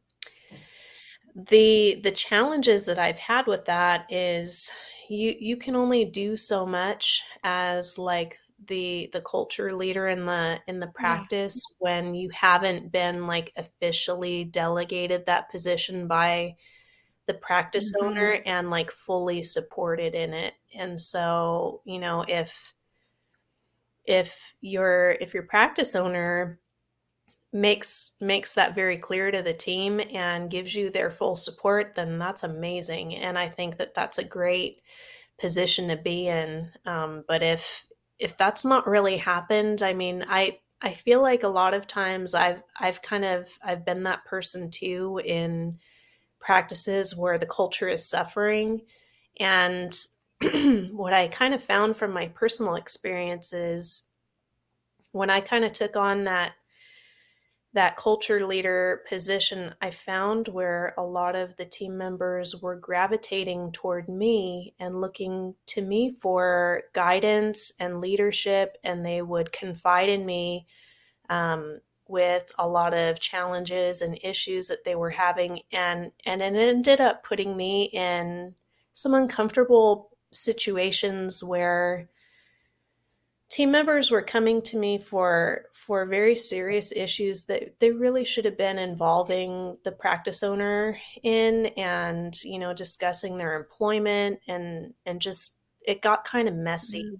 [1.36, 4.72] the the challenges that I've had with that is
[5.10, 10.60] you you can only do so much as like the the culture leader in the
[10.68, 11.76] in the practice yeah.
[11.80, 16.56] when you haven't been like officially delegated that position by
[17.28, 18.08] the practice mm-hmm.
[18.08, 20.54] owner and like fully supported in it.
[20.74, 22.74] And so you know if
[24.06, 26.60] if your if your practice owner
[27.52, 32.20] makes makes that very clear to the team and gives you their full support then
[32.20, 33.16] that's amazing.
[33.16, 34.82] And i think that that's a great
[35.38, 36.72] position to be in.
[36.86, 37.86] Um, but if
[38.20, 42.36] if that's not really happened, I mean, I I feel like a lot of times
[42.36, 45.80] I've I've kind of I've been that person too in
[46.40, 48.82] practices where the culture is suffering.
[49.40, 49.94] And
[50.92, 54.10] what I kind of found from my personal experiences
[55.12, 56.54] when I kind of took on that
[57.76, 63.74] that culture leader position, I found where a lot of the team members were gravitating
[63.74, 70.26] toward me and looking to me for guidance and leadership, and they would confide in
[70.26, 70.68] me
[71.30, 76.56] um, with a lot of challenges and issues that they were having, and and it
[76.56, 78.56] ended up putting me in
[78.94, 82.10] some uncomfortable situations where
[83.50, 88.46] team members were coming to me for for very serious issues that they really should
[88.46, 95.22] have been involving the practice owner in and you know discussing their employment and and
[95.22, 97.16] just it got kind of messy mm-hmm.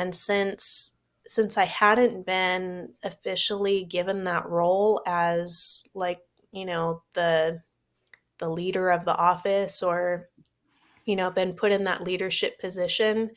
[0.00, 0.97] and since
[1.28, 6.20] since I hadn't been officially given that role as like
[6.52, 7.60] you know the
[8.38, 10.28] the leader of the office or
[11.04, 13.30] you know been put in that leadership position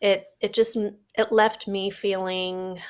[0.00, 0.76] it it just
[1.16, 2.80] it left me feeling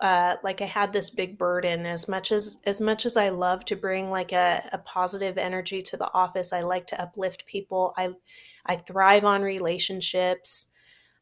[0.00, 1.84] uh, like I had this big burden.
[1.84, 5.82] As much as as much as I love to bring like a, a positive energy
[5.82, 7.92] to the office, I like to uplift people.
[7.96, 8.10] I
[8.64, 10.69] I thrive on relationships.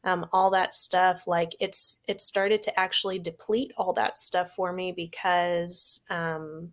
[0.03, 4.71] Um, all that stuff like it's it started to actually deplete all that stuff for
[4.71, 6.71] me because um,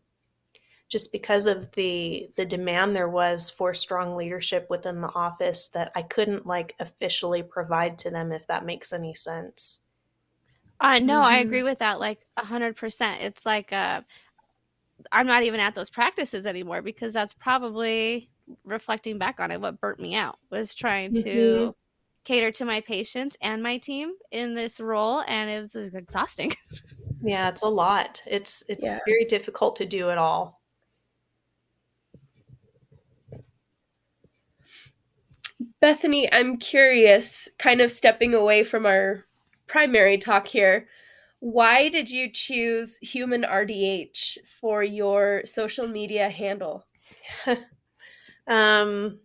[0.88, 5.90] just because of the the demand there was for strong leadership within the office that
[5.96, 9.86] I couldn't like officially provide to them if that makes any sense.
[10.78, 11.24] Uh, no, mm-hmm.
[11.24, 13.22] I agree with that like a hundred percent.
[13.22, 14.02] It's like uh,
[15.10, 18.30] I'm not even at those practices anymore because that's probably
[18.64, 19.60] reflecting back on it.
[19.60, 21.70] What burnt me out was trying to mm-hmm.
[22.26, 25.94] Cater to my patients and my team in this role, and it was, it was
[25.94, 26.52] exhausting.
[27.22, 28.22] Yeah, it's a lot.
[28.26, 28.98] It's it's yeah.
[29.04, 30.60] very difficult to do it all.
[35.80, 39.24] Bethany, I'm curious, kind of stepping away from our
[39.66, 40.86] primary talk here.
[41.40, 46.86] Why did you choose human RDH for your social media handle?
[48.46, 49.18] um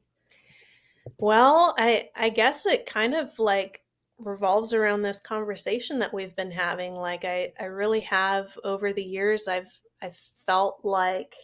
[1.18, 3.82] well, I I guess it kind of like
[4.20, 6.96] revolves around this conversation that we've been having.
[6.96, 11.36] Like I I really have over the years I've I've felt like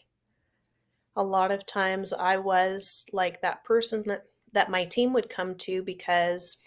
[1.15, 5.55] a lot of times I was like that person that that my team would come
[5.55, 6.63] to because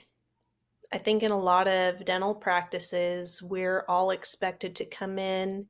[0.93, 5.67] I think in a lot of dental practices, we're all expected to come in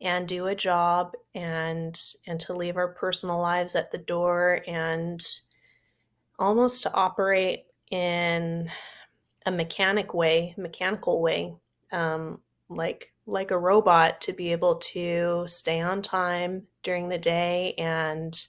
[0.00, 5.20] and do a job and and to leave our personal lives at the door and
[6.38, 8.70] almost to operate in
[9.44, 11.54] a mechanic way, mechanical way,
[11.92, 17.74] um, like like a robot to be able to stay on time during the day
[17.76, 18.46] and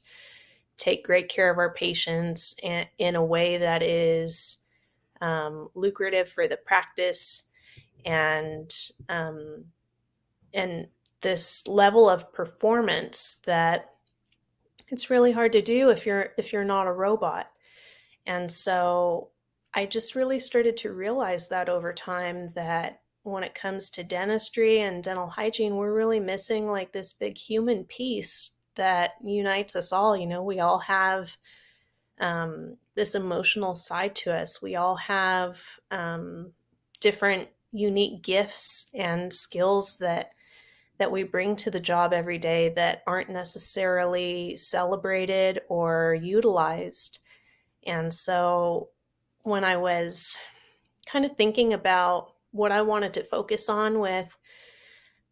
[0.77, 4.67] take great care of our patients in, a way that is
[5.21, 7.51] um, lucrative for the practice
[8.05, 8.71] and
[9.09, 9.65] um,
[10.53, 10.88] and
[11.21, 13.95] this level of performance that
[14.89, 17.51] it's really hard to do if you're if you're not a robot
[18.28, 19.30] and so
[19.73, 24.82] i just really started to realize that over time that when it comes to dentistry
[24.82, 30.15] and dental hygiene we're really missing like this big human piece that unites us all.
[30.15, 31.36] You know, we all have
[32.19, 34.61] um, this emotional side to us.
[34.61, 35.61] We all have
[35.91, 36.53] um,
[37.01, 40.32] different unique gifts and skills that
[40.99, 47.19] that we bring to the job every day that aren't necessarily celebrated or utilized.
[47.88, 48.89] And so
[49.43, 50.39] when I was
[51.09, 54.38] kind of thinking about what I wanted to focus on with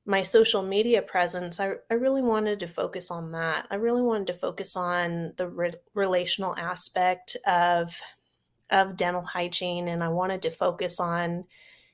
[0.05, 3.67] my social media presence, I, I really wanted to focus on that.
[3.69, 7.99] I really wanted to focus on the re- relational aspect of
[8.71, 11.43] of dental hygiene, and I wanted to focus on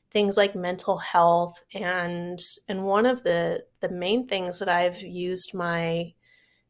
[0.09, 2.39] things like mental health and
[2.69, 6.13] and one of the the main things that I've used my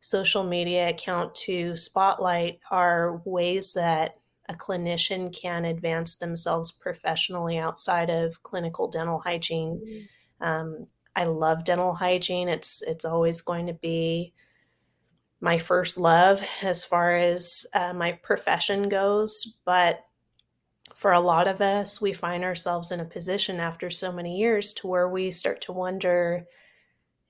[0.02, 4.16] social media account to spotlight are ways that
[4.50, 9.80] a clinician can advance themselves professionally outside of clinical dental hygiene.
[9.86, 10.46] Mm-hmm.
[10.46, 12.50] Um, I love dental hygiene.
[12.50, 14.34] It's it's always going to be
[15.40, 19.60] my first love as far as uh, my profession goes.
[19.66, 20.04] But
[20.96, 24.74] for a lot of us, we find ourselves in a position after so many years
[24.74, 26.46] to where we start to wonder,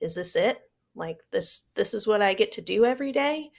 [0.00, 0.60] is this it?
[0.94, 3.50] Like this this is what I get to do every day?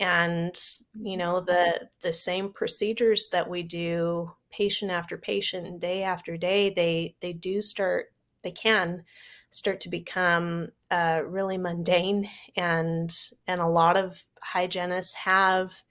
[0.00, 0.54] And
[0.94, 6.70] you know the the same procedures that we do patient after patient, day after day,
[6.70, 8.12] they they do start
[8.42, 9.04] they can
[9.50, 12.28] start to become uh, really mundane.
[12.56, 13.10] And
[13.46, 15.82] and a lot of hygienists have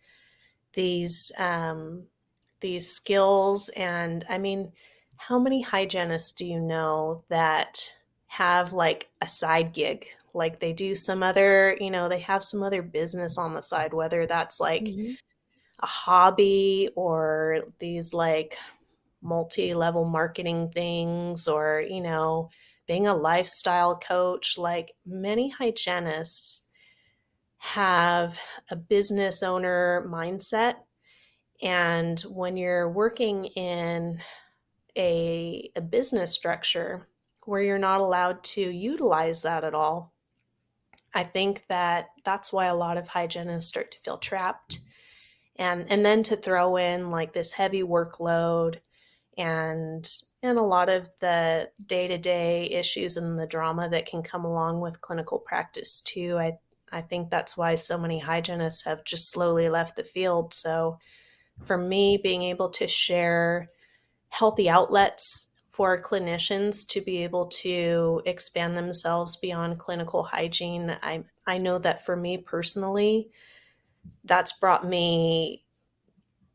[0.73, 2.07] these um,
[2.61, 3.69] these skills.
[3.69, 4.71] And i mean
[5.17, 7.93] how many hygienists do you know that
[8.27, 12.63] have like a side gig like they do some other you know they have some
[12.63, 15.13] other business on the side whether that's like mm-hmm.
[15.79, 18.57] a hobby or these like
[19.21, 22.49] multi-level marketing things or you know
[22.91, 26.69] being a lifestyle coach, like many hygienists
[27.57, 28.37] have
[28.69, 30.75] a business owner mindset.
[31.61, 34.19] And when you're working in
[34.97, 37.07] a, a business structure
[37.45, 40.10] where you're not allowed to utilize that at all,
[41.13, 44.79] I think that that's why a lot of hygienists start to feel trapped.
[45.57, 48.77] And, and then to throw in like this heavy workload
[49.37, 50.05] and
[50.43, 55.01] and a lot of the day-to-day issues and the drama that can come along with
[55.01, 56.57] clinical practice too i
[56.91, 60.97] i think that's why so many hygienists have just slowly left the field so
[61.63, 63.69] for me being able to share
[64.29, 71.57] healthy outlets for clinicians to be able to expand themselves beyond clinical hygiene i i
[71.57, 73.29] know that for me personally
[74.23, 75.63] that's brought me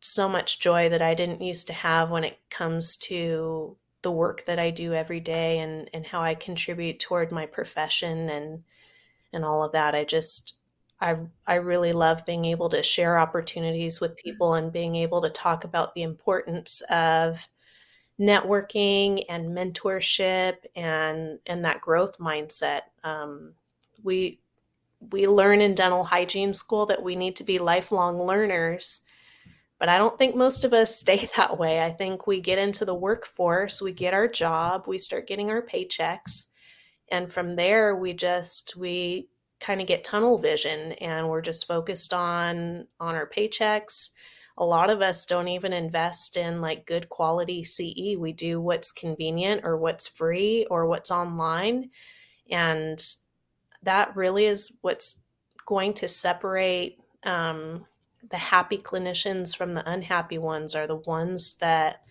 [0.01, 4.45] so much joy that I didn't used to have when it comes to the work
[4.45, 8.63] that I do every day and, and how I contribute toward my profession and
[9.33, 9.95] and all of that.
[9.95, 10.61] I just
[11.01, 15.31] I I really love being able to share opportunities with people and being able to
[15.31, 17.49] talk about the importance of
[18.21, 22.83] networking and mentorship and and that growth mindset.
[23.05, 23.55] Um,
[24.03, 24.41] we
[25.11, 29.07] we learn in dental hygiene school that we need to be lifelong learners
[29.79, 31.83] but I don't think most of us stay that way.
[31.83, 35.63] I think we get into the workforce, we get our job, we start getting our
[35.63, 36.51] paychecks,
[37.11, 42.13] and from there we just we kind of get tunnel vision and we're just focused
[42.13, 44.11] on on our paychecks.
[44.59, 48.17] A lot of us don't even invest in like good quality CE.
[48.17, 51.91] We do what's convenient or what's free or what's online.
[52.51, 52.99] And
[53.83, 55.27] that really is what's
[55.67, 57.85] going to separate um,
[58.31, 62.03] the happy clinicians from the unhappy ones are the ones that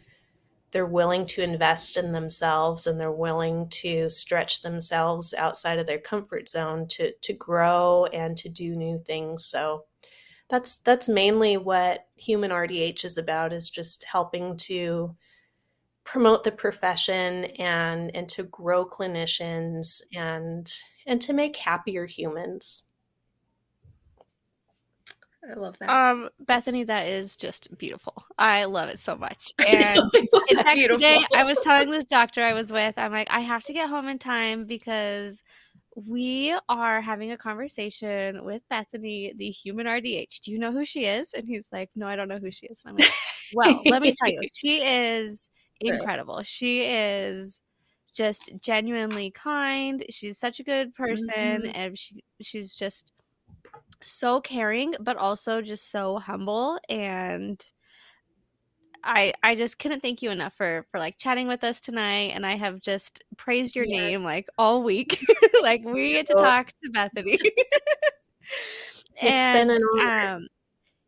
[0.71, 5.99] they're willing to invest in themselves and they're willing to stretch themselves outside of their
[5.99, 9.85] comfort zone to to grow and to do new things so
[10.49, 15.15] that's that's mainly what human rdh is about is just helping to
[16.03, 20.71] promote the profession and and to grow clinicians and
[21.07, 22.91] and to make happier humans
[25.49, 25.89] I love that.
[25.89, 28.25] Um, Bethany, that is just beautiful.
[28.37, 29.53] I love it so much.
[29.65, 29.99] And
[30.49, 30.97] in fact, beautiful.
[30.97, 33.89] today I was telling this doctor I was with, I'm like, I have to get
[33.89, 35.43] home in time because
[35.95, 40.41] we are having a conversation with Bethany, the human RDH.
[40.41, 41.33] Do you know who she is?
[41.33, 42.83] And he's like, No, I don't know who she is.
[42.85, 43.13] And I'm like,
[43.53, 46.43] Well, let me tell you, she is incredible.
[46.43, 47.61] She is
[48.13, 50.03] just genuinely kind.
[50.09, 51.71] She's such a good person, mm-hmm.
[51.73, 53.13] and she she's just
[54.01, 57.63] so caring, but also just so humble and
[59.05, 62.45] I I just couldn't thank you enough for for like chatting with us tonight and
[62.45, 63.99] I have just praised your yeah.
[63.99, 65.25] name like all week.
[65.61, 67.37] like we get to talk to Bethany.
[67.41, 70.35] it's and, been an honor.
[70.35, 70.47] Um,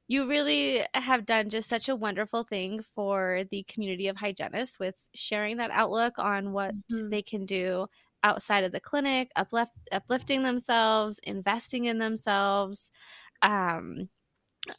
[0.07, 4.95] you really have done just such a wonderful thing for the community of hygienists with
[5.13, 7.09] sharing that outlook on what mm-hmm.
[7.09, 7.87] they can do
[8.23, 12.89] outside of the clinic, uplift, uplifting themselves, investing in themselves.
[13.41, 14.09] Um,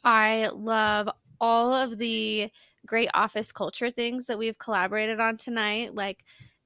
[0.03, 1.09] I love
[1.39, 2.49] all of the
[2.85, 6.23] great office culture things that we've collaborated on tonight, like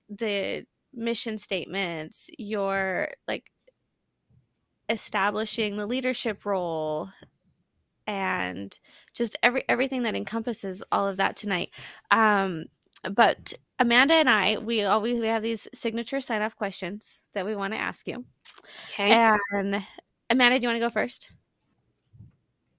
[0.10, 3.52] the mission statements, your like
[4.90, 7.10] establishing the leadership role
[8.06, 8.80] and
[9.14, 11.70] just every everything that encompasses all of that tonight.
[12.12, 12.66] Um,
[13.12, 17.56] but Amanda and I, we always we have these signature sign off questions that we
[17.56, 18.26] want to ask you.
[18.90, 19.12] Okay.
[19.52, 19.84] And
[20.30, 21.32] Amanda, do you want to go first?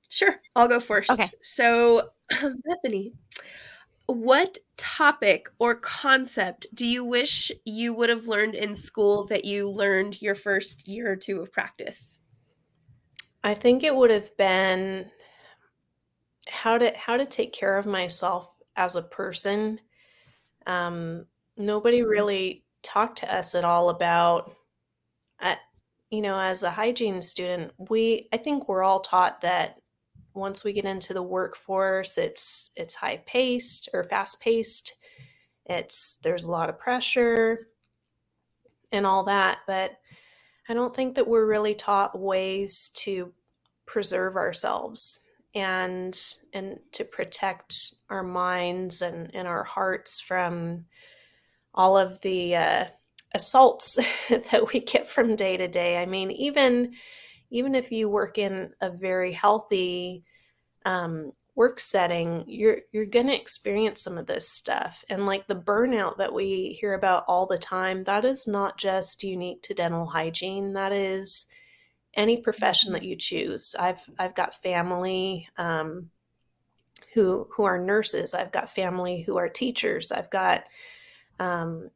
[0.08, 1.10] Sure, I'll go first.
[1.10, 1.28] Okay.
[1.42, 3.12] So, Bethany,
[4.06, 9.70] what topic or concept do you wish you would have learned in school that you
[9.70, 12.18] learned your first year or two of practice?
[13.42, 15.10] I think it would have been
[16.48, 19.80] how to how to take care of myself as a person
[20.66, 21.26] um,
[21.56, 22.08] nobody mm-hmm.
[22.08, 24.52] really talked to us at all about,
[25.40, 25.56] uh,
[26.10, 29.78] you know, as a hygiene student, we I think we're all taught that
[30.34, 34.94] once we get into the workforce, it's it's high paced or fast paced.
[35.66, 37.58] It's there's a lot of pressure
[38.92, 39.98] and all that, but
[40.68, 43.32] I don't think that we're really taught ways to
[43.86, 45.20] preserve ourselves
[45.54, 46.18] and
[46.52, 50.86] and to protect our minds and, and our hearts from
[51.74, 52.84] all of the uh,
[53.34, 53.96] assaults
[54.28, 56.00] that we get from day to day.
[56.00, 56.94] I mean, even
[57.50, 60.24] even if you work in a very healthy
[60.84, 65.04] um, work setting, you're you're going to experience some of this stuff.
[65.08, 69.22] And like the burnout that we hear about all the time, that is not just
[69.22, 70.72] unique to dental hygiene.
[70.72, 71.52] That is
[72.14, 73.74] any profession that you choose.
[73.78, 76.10] I've I've got family um,
[77.14, 78.34] who who are nurses.
[78.34, 80.10] I've got family who are teachers.
[80.10, 80.64] I've got
[81.38, 81.90] um,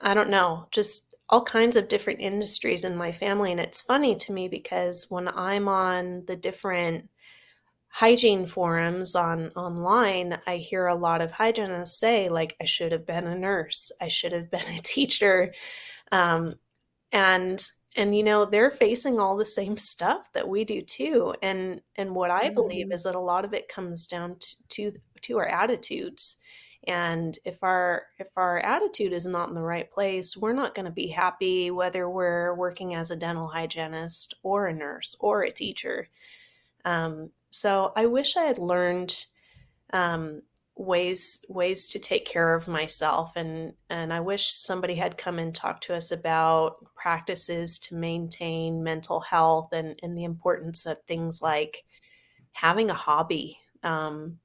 [0.00, 3.50] I don't know, just all kinds of different industries in my family.
[3.50, 7.08] And it's funny to me because when I'm on the different
[7.88, 13.06] hygiene forums on online, I hear a lot of hygienists say, like, I should have
[13.06, 15.52] been a nurse, I should have been a teacher.
[16.12, 16.54] Um,
[17.12, 17.62] and
[17.96, 22.14] and you know they're facing all the same stuff that we do too and and
[22.14, 22.92] what i believe mm-hmm.
[22.92, 26.40] is that a lot of it comes down to, to to our attitudes
[26.86, 30.86] and if our if our attitude is not in the right place we're not going
[30.86, 35.50] to be happy whether we're working as a dental hygienist or a nurse or a
[35.50, 36.08] teacher.
[36.84, 39.26] Um, so i wish i had learned
[39.92, 40.42] um,
[40.78, 43.36] ways ways to take care of myself.
[43.36, 48.82] And and I wish somebody had come and talked to us about practices to maintain
[48.82, 51.84] mental health and and the importance of things like
[52.52, 53.58] having a hobby.
[53.82, 54.38] Um,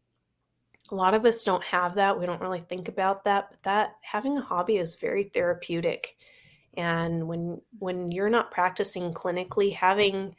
[0.93, 3.95] a lot of us don't have that we don't really think about that but that
[4.01, 6.15] having a hobby is very therapeutic
[6.75, 10.35] and when when you're not practicing clinically having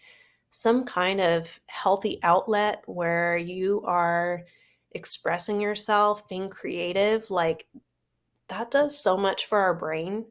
[0.51, 4.45] some kind of healthy outlet where you are
[4.93, 7.67] expressing yourself, being creative, like
[8.49, 10.27] that does so much for our brain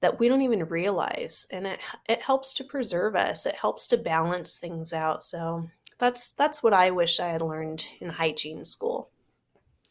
[0.00, 3.44] that we don't even realize and it it helps to preserve us.
[3.44, 5.22] It helps to balance things out.
[5.24, 9.10] So that's that's what I wish I had learned in hygiene school.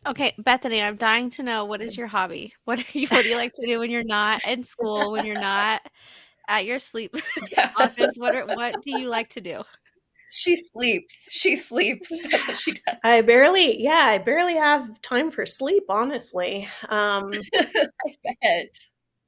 [0.08, 2.54] Okay, Bethany, I'm dying to know what is your hobby?
[2.64, 5.26] What do you what do you like to do when you're not in school, when
[5.26, 5.82] you're not
[6.48, 7.16] at your sleep
[7.52, 7.72] yeah.
[7.76, 8.16] office?
[8.18, 9.62] What are, what do you like to do?
[10.32, 11.28] She sleeps.
[11.30, 12.10] She sleeps.
[12.32, 12.98] That's what she does.
[13.04, 16.68] I barely, yeah, I barely have time for sleep, honestly.
[16.88, 18.68] Um, I bet.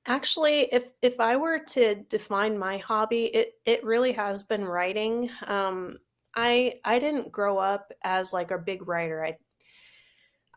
[0.08, 5.30] Actually, if if I were to define my hobby, it it really has been writing.
[5.48, 5.98] Um,
[6.36, 9.24] I I didn't grow up as like a big writer.
[9.24, 9.38] I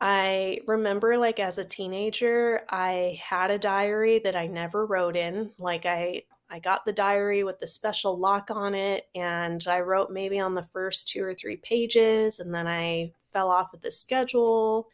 [0.06, 5.52] I remember like as a teenager, I had a diary that I never wrote in.
[5.58, 10.10] Like I I got the diary with the special lock on it, and I wrote
[10.10, 13.90] maybe on the first two or three pages, and then I fell off with the
[13.90, 14.90] schedule.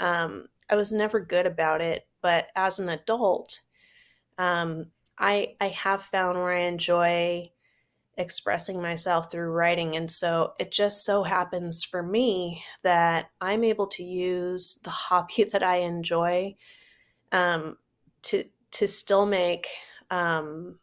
[0.00, 3.60] Um, I was never good about it, but as an adult,
[4.36, 4.86] um,
[5.16, 7.52] I I have found where I enjoy
[8.20, 13.86] expressing myself through writing, and so it just so happens for me that I'm able
[13.88, 16.56] to use the hobby that I enjoy
[17.32, 17.78] um,
[18.22, 19.66] to to still make
[20.10, 20.78] um,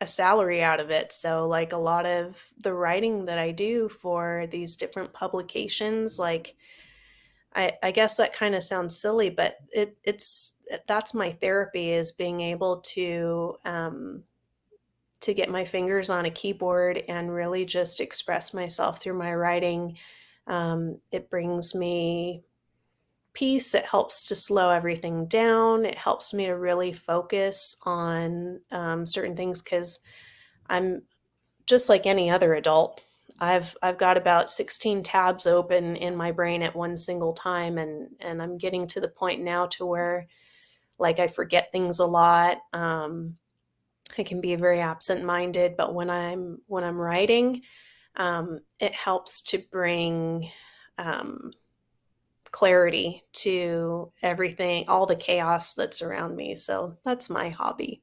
[0.00, 1.12] a salary out of it.
[1.12, 6.56] So, like a lot of the writing that I do for these different publications, like
[7.54, 12.12] I, I guess that kind of sounds silly, but it, it's that's my therapy is
[12.12, 14.22] being able to um,
[15.20, 19.96] to get my fingers on a keyboard and really just express myself through my writing.
[20.46, 22.42] Um, it brings me
[23.32, 23.74] peace.
[23.74, 25.84] It helps to slow everything down.
[25.84, 30.00] It helps me to really focus on um, certain things because
[30.68, 31.02] I'm
[31.66, 33.00] just like any other adult.
[33.38, 38.08] I've I've got about 16 tabs open in my brain at one single time, and
[38.20, 40.26] and I'm getting to the point now to where
[40.98, 42.58] like I forget things a lot.
[42.72, 43.36] Um,
[44.18, 47.62] I can be very absent-minded, but when I'm when I'm writing,
[48.16, 50.50] um, it helps to bring
[50.98, 51.52] um,
[52.50, 56.56] clarity to everything, all the chaos that's around me.
[56.56, 58.02] So that's my hobby.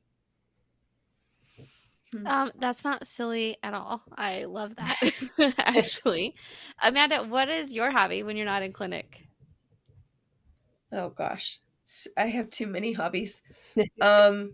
[2.14, 2.28] Hmm.
[2.28, 4.02] Um, that's not silly at all.
[4.18, 4.98] I love that.
[5.58, 6.36] Actually,
[6.82, 9.28] Amanda, what is your hobby when you're not in clinic?
[10.92, 11.60] Oh gosh,
[12.16, 13.42] I have too many hobbies.
[14.02, 14.54] um,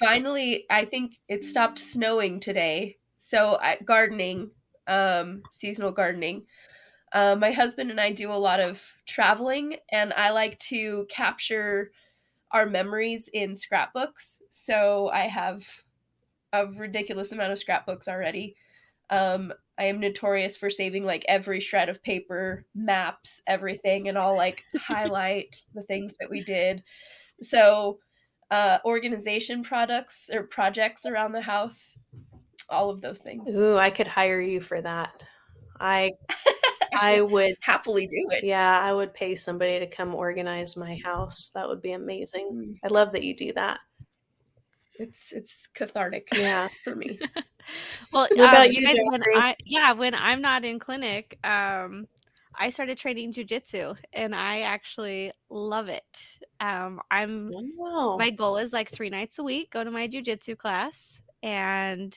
[0.00, 4.52] finally, I think it stopped snowing today, so gardening,
[4.88, 6.46] um, seasonal gardening.
[7.12, 11.92] Uh, my husband and I do a lot of traveling, and I like to capture
[12.52, 14.42] our memories in scrapbooks.
[14.50, 15.84] So I have
[16.52, 18.56] a ridiculous amount of scrapbooks already.
[19.10, 24.36] Um, I am notorious for saving like every shred of paper, maps, everything, and I'll
[24.36, 26.84] like highlight the things that we did.
[27.42, 28.00] So,
[28.50, 31.96] uh, organization products or projects around the house,
[32.68, 33.48] all of those things.
[33.56, 35.22] Ooh, I could hire you for that.
[35.78, 36.12] I
[36.92, 38.44] I would happily do it.
[38.44, 41.50] Yeah, I would pay somebody to come organize my house.
[41.54, 42.50] That would be amazing.
[42.52, 42.78] Mm.
[42.84, 43.78] I love that you do that.
[44.94, 46.28] It's it's cathartic.
[46.34, 47.18] Yeah, for me.
[48.12, 52.06] well, what about um, you, guys, when I, yeah, when I'm not in clinic, um,
[52.58, 56.38] I started training jujitsu, and I actually love it.
[56.60, 58.16] Um, I'm wow.
[58.18, 62.16] my goal is like three nights a week go to my jujitsu class, and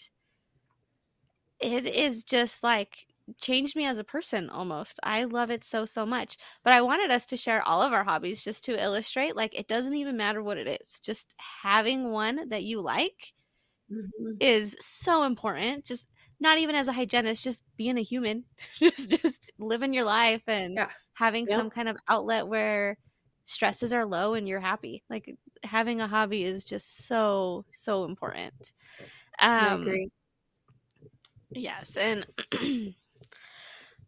[1.59, 3.07] it is just like
[3.39, 4.99] changed me as a person almost.
[5.03, 6.37] I love it so so much.
[6.63, 9.67] But I wanted us to share all of our hobbies just to illustrate like it
[9.67, 10.99] doesn't even matter what it is.
[10.99, 13.33] Just having one that you like
[13.91, 14.31] mm-hmm.
[14.39, 15.85] is so important.
[15.85, 16.07] Just
[16.39, 18.45] not even as a hygienist, just being a human.
[18.79, 20.89] just just living your life and yeah.
[21.13, 22.97] having some kind of outlet where
[23.45, 25.03] stresses are low and you're happy.
[25.09, 28.73] Like having a hobby is just so so important.
[29.39, 29.85] Um
[31.55, 32.25] Yes, and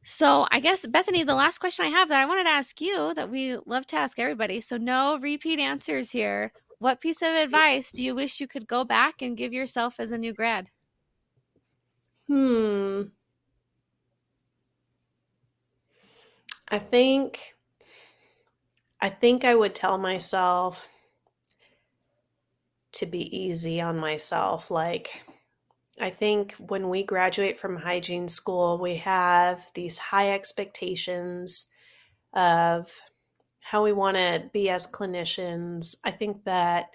[0.08, 3.14] So I guess Bethany, the last question I have that I wanted to ask you
[3.16, 4.62] that we love to ask everybody.
[4.62, 6.54] So no repeat answers here.
[6.78, 10.12] What piece of advice do you wish you could go back and give yourself as
[10.12, 10.70] a new grad?
[12.28, 13.04] Hmm.
[16.68, 17.56] I think
[19.00, 20.88] I think I would tell myself
[22.94, 24.72] to be easy on myself.
[24.72, 25.22] Like,
[26.00, 31.70] I think when we graduate from hygiene school, we have these high expectations
[32.34, 32.92] of
[33.62, 35.96] how we want to be as clinicians.
[36.06, 36.88] I think that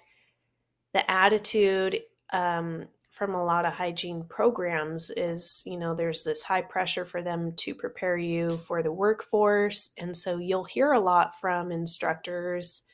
[0.95, 2.01] the attitude
[2.33, 7.23] um, from a lot of hygiene programs is, you know, there's this high pressure for
[7.23, 9.91] them to prepare you for the workforce.
[9.99, 12.85] And so you'll hear a lot from instructors.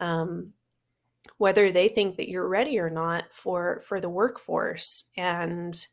[0.00, 0.52] Um,
[1.38, 5.86] whether they think that you're ready or not for for the workforce and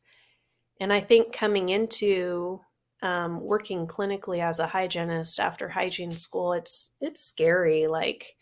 [0.80, 2.62] and i think coming into
[3.02, 8.36] um, working clinically as a hygienist after hygiene school it's it's scary like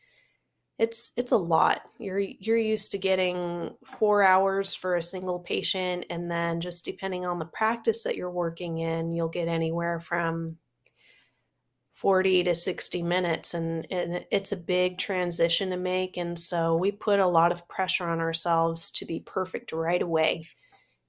[0.81, 1.83] it's it's a lot.
[1.99, 7.23] You're you're used to getting four hours for a single patient and then just depending
[7.23, 10.57] on the practice that you're working in you'll get anywhere from
[11.91, 16.91] 40 to 60 minutes and, and, it's a big transition to make and so we
[16.91, 20.41] put a lot of pressure on ourselves to be perfect right away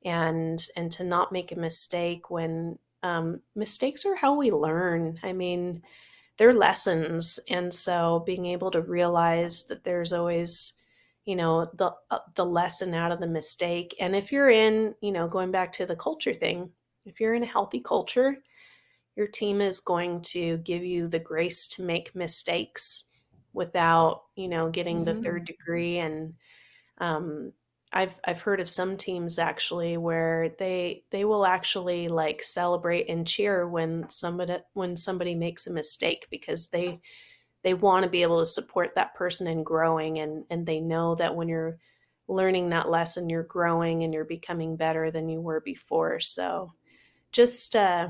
[0.05, 5.19] and and to not make a mistake when um, mistakes are how we learn.
[5.23, 5.82] I mean
[6.43, 10.73] they're lessons and so being able to realize that there's always
[11.24, 15.12] you know the uh, the lesson out of the mistake and if you're in you
[15.12, 16.69] know going back to the culture thing
[17.06, 18.36] if you're in a healthy culture
[19.14, 23.12] your team is going to give you the grace to make mistakes
[23.52, 25.14] without you know getting mm-hmm.
[25.19, 26.35] the third degree and
[26.98, 27.52] um,
[27.93, 33.27] I've I've heard of some teams actually where they they will actually like celebrate and
[33.27, 37.01] cheer when somebody when somebody makes a mistake because they
[37.62, 41.14] they want to be able to support that person in growing and and they know
[41.16, 41.78] that when you're
[42.28, 46.19] learning that lesson you're growing and you're becoming better than you were before.
[46.20, 46.73] So
[47.31, 48.09] just uh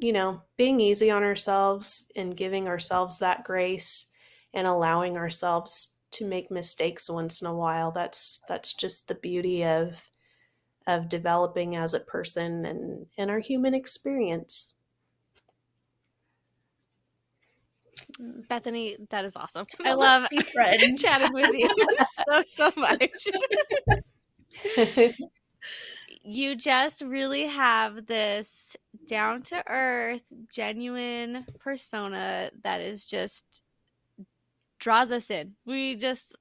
[0.00, 4.12] you know, being easy on ourselves and giving ourselves that grace
[4.52, 7.90] and allowing ourselves to make mistakes once in a while.
[7.90, 10.02] That's that's just the beauty of
[10.86, 14.78] of developing as a person and and our human experience.
[18.48, 19.66] Bethany, that is awesome.
[19.84, 20.24] I love
[20.98, 21.68] chatting with you
[22.28, 23.26] so so much.
[26.24, 28.76] you just really have this
[29.06, 33.63] down to earth, genuine persona that is just
[34.84, 35.54] draws us in.
[35.64, 36.36] We just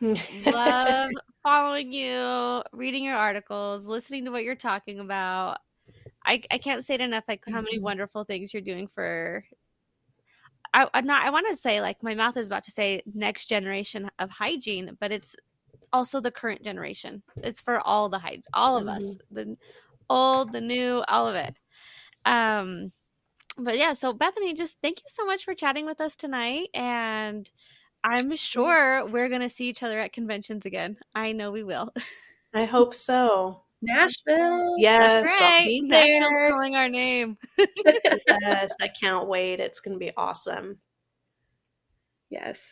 [0.46, 1.10] love
[1.42, 5.58] following you, reading your articles, listening to what you're talking about.
[6.24, 7.84] I, I can't say it enough like how many mm-hmm.
[7.84, 9.44] wonderful things you're doing for
[10.72, 13.46] I, I'm not I want to say like my mouth is about to say next
[13.46, 15.34] generation of hygiene, but it's
[15.92, 17.20] also the current generation.
[17.38, 18.96] It's for all the heights, all of mm-hmm.
[18.96, 19.56] us, the
[20.08, 21.56] old, the new, all of it.
[22.24, 22.92] Um,
[23.56, 27.50] but yeah, so Bethany, just thank you so much for chatting with us tonight, and
[28.04, 30.98] I'm sure we're gonna see each other at conventions again.
[31.14, 31.92] I know we will.
[32.54, 33.62] I hope so.
[33.82, 34.76] Nashville.
[34.78, 35.80] Yes, right.
[35.82, 37.36] Nashville's calling our name.
[37.58, 39.60] yes, I can't wait.
[39.60, 40.78] It's gonna be awesome.
[42.30, 42.64] Yes.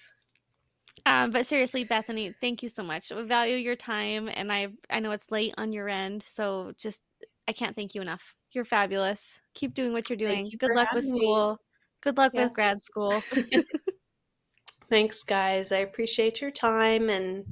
[1.07, 3.11] Um, but seriously, Bethany, thank you so much.
[3.11, 7.03] We value your time, and I I know it's late on your end, so just
[7.49, 8.37] I can't thank you enough.
[8.53, 9.41] You're fabulous.
[9.55, 10.47] Keep doing what you're doing.
[10.47, 11.53] You Good luck with school.
[11.53, 11.57] Me.
[12.03, 12.45] Good luck yeah.
[12.45, 13.23] with grad school.
[14.91, 15.71] Thanks, guys.
[15.71, 17.45] I appreciate your time and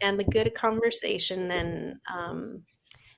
[0.00, 2.62] and the good conversation, and um,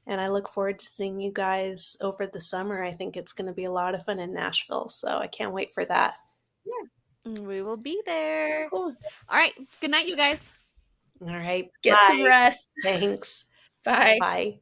[0.07, 2.83] and I look forward to seeing you guys over the summer.
[2.83, 5.53] I think it's going to be a lot of fun in Nashville, so I can't
[5.53, 6.15] wait for that.
[6.65, 6.89] Yeah.
[7.25, 8.69] We will be there.
[8.71, 8.97] Cool.
[9.29, 9.53] All right.
[9.81, 10.51] Good night, you guys.
[11.21, 11.71] All right.
[11.83, 12.07] Get Bye.
[12.09, 12.69] some rest.
[12.83, 13.47] Thanks.
[13.85, 14.19] Bye.
[14.21, 14.61] Bye.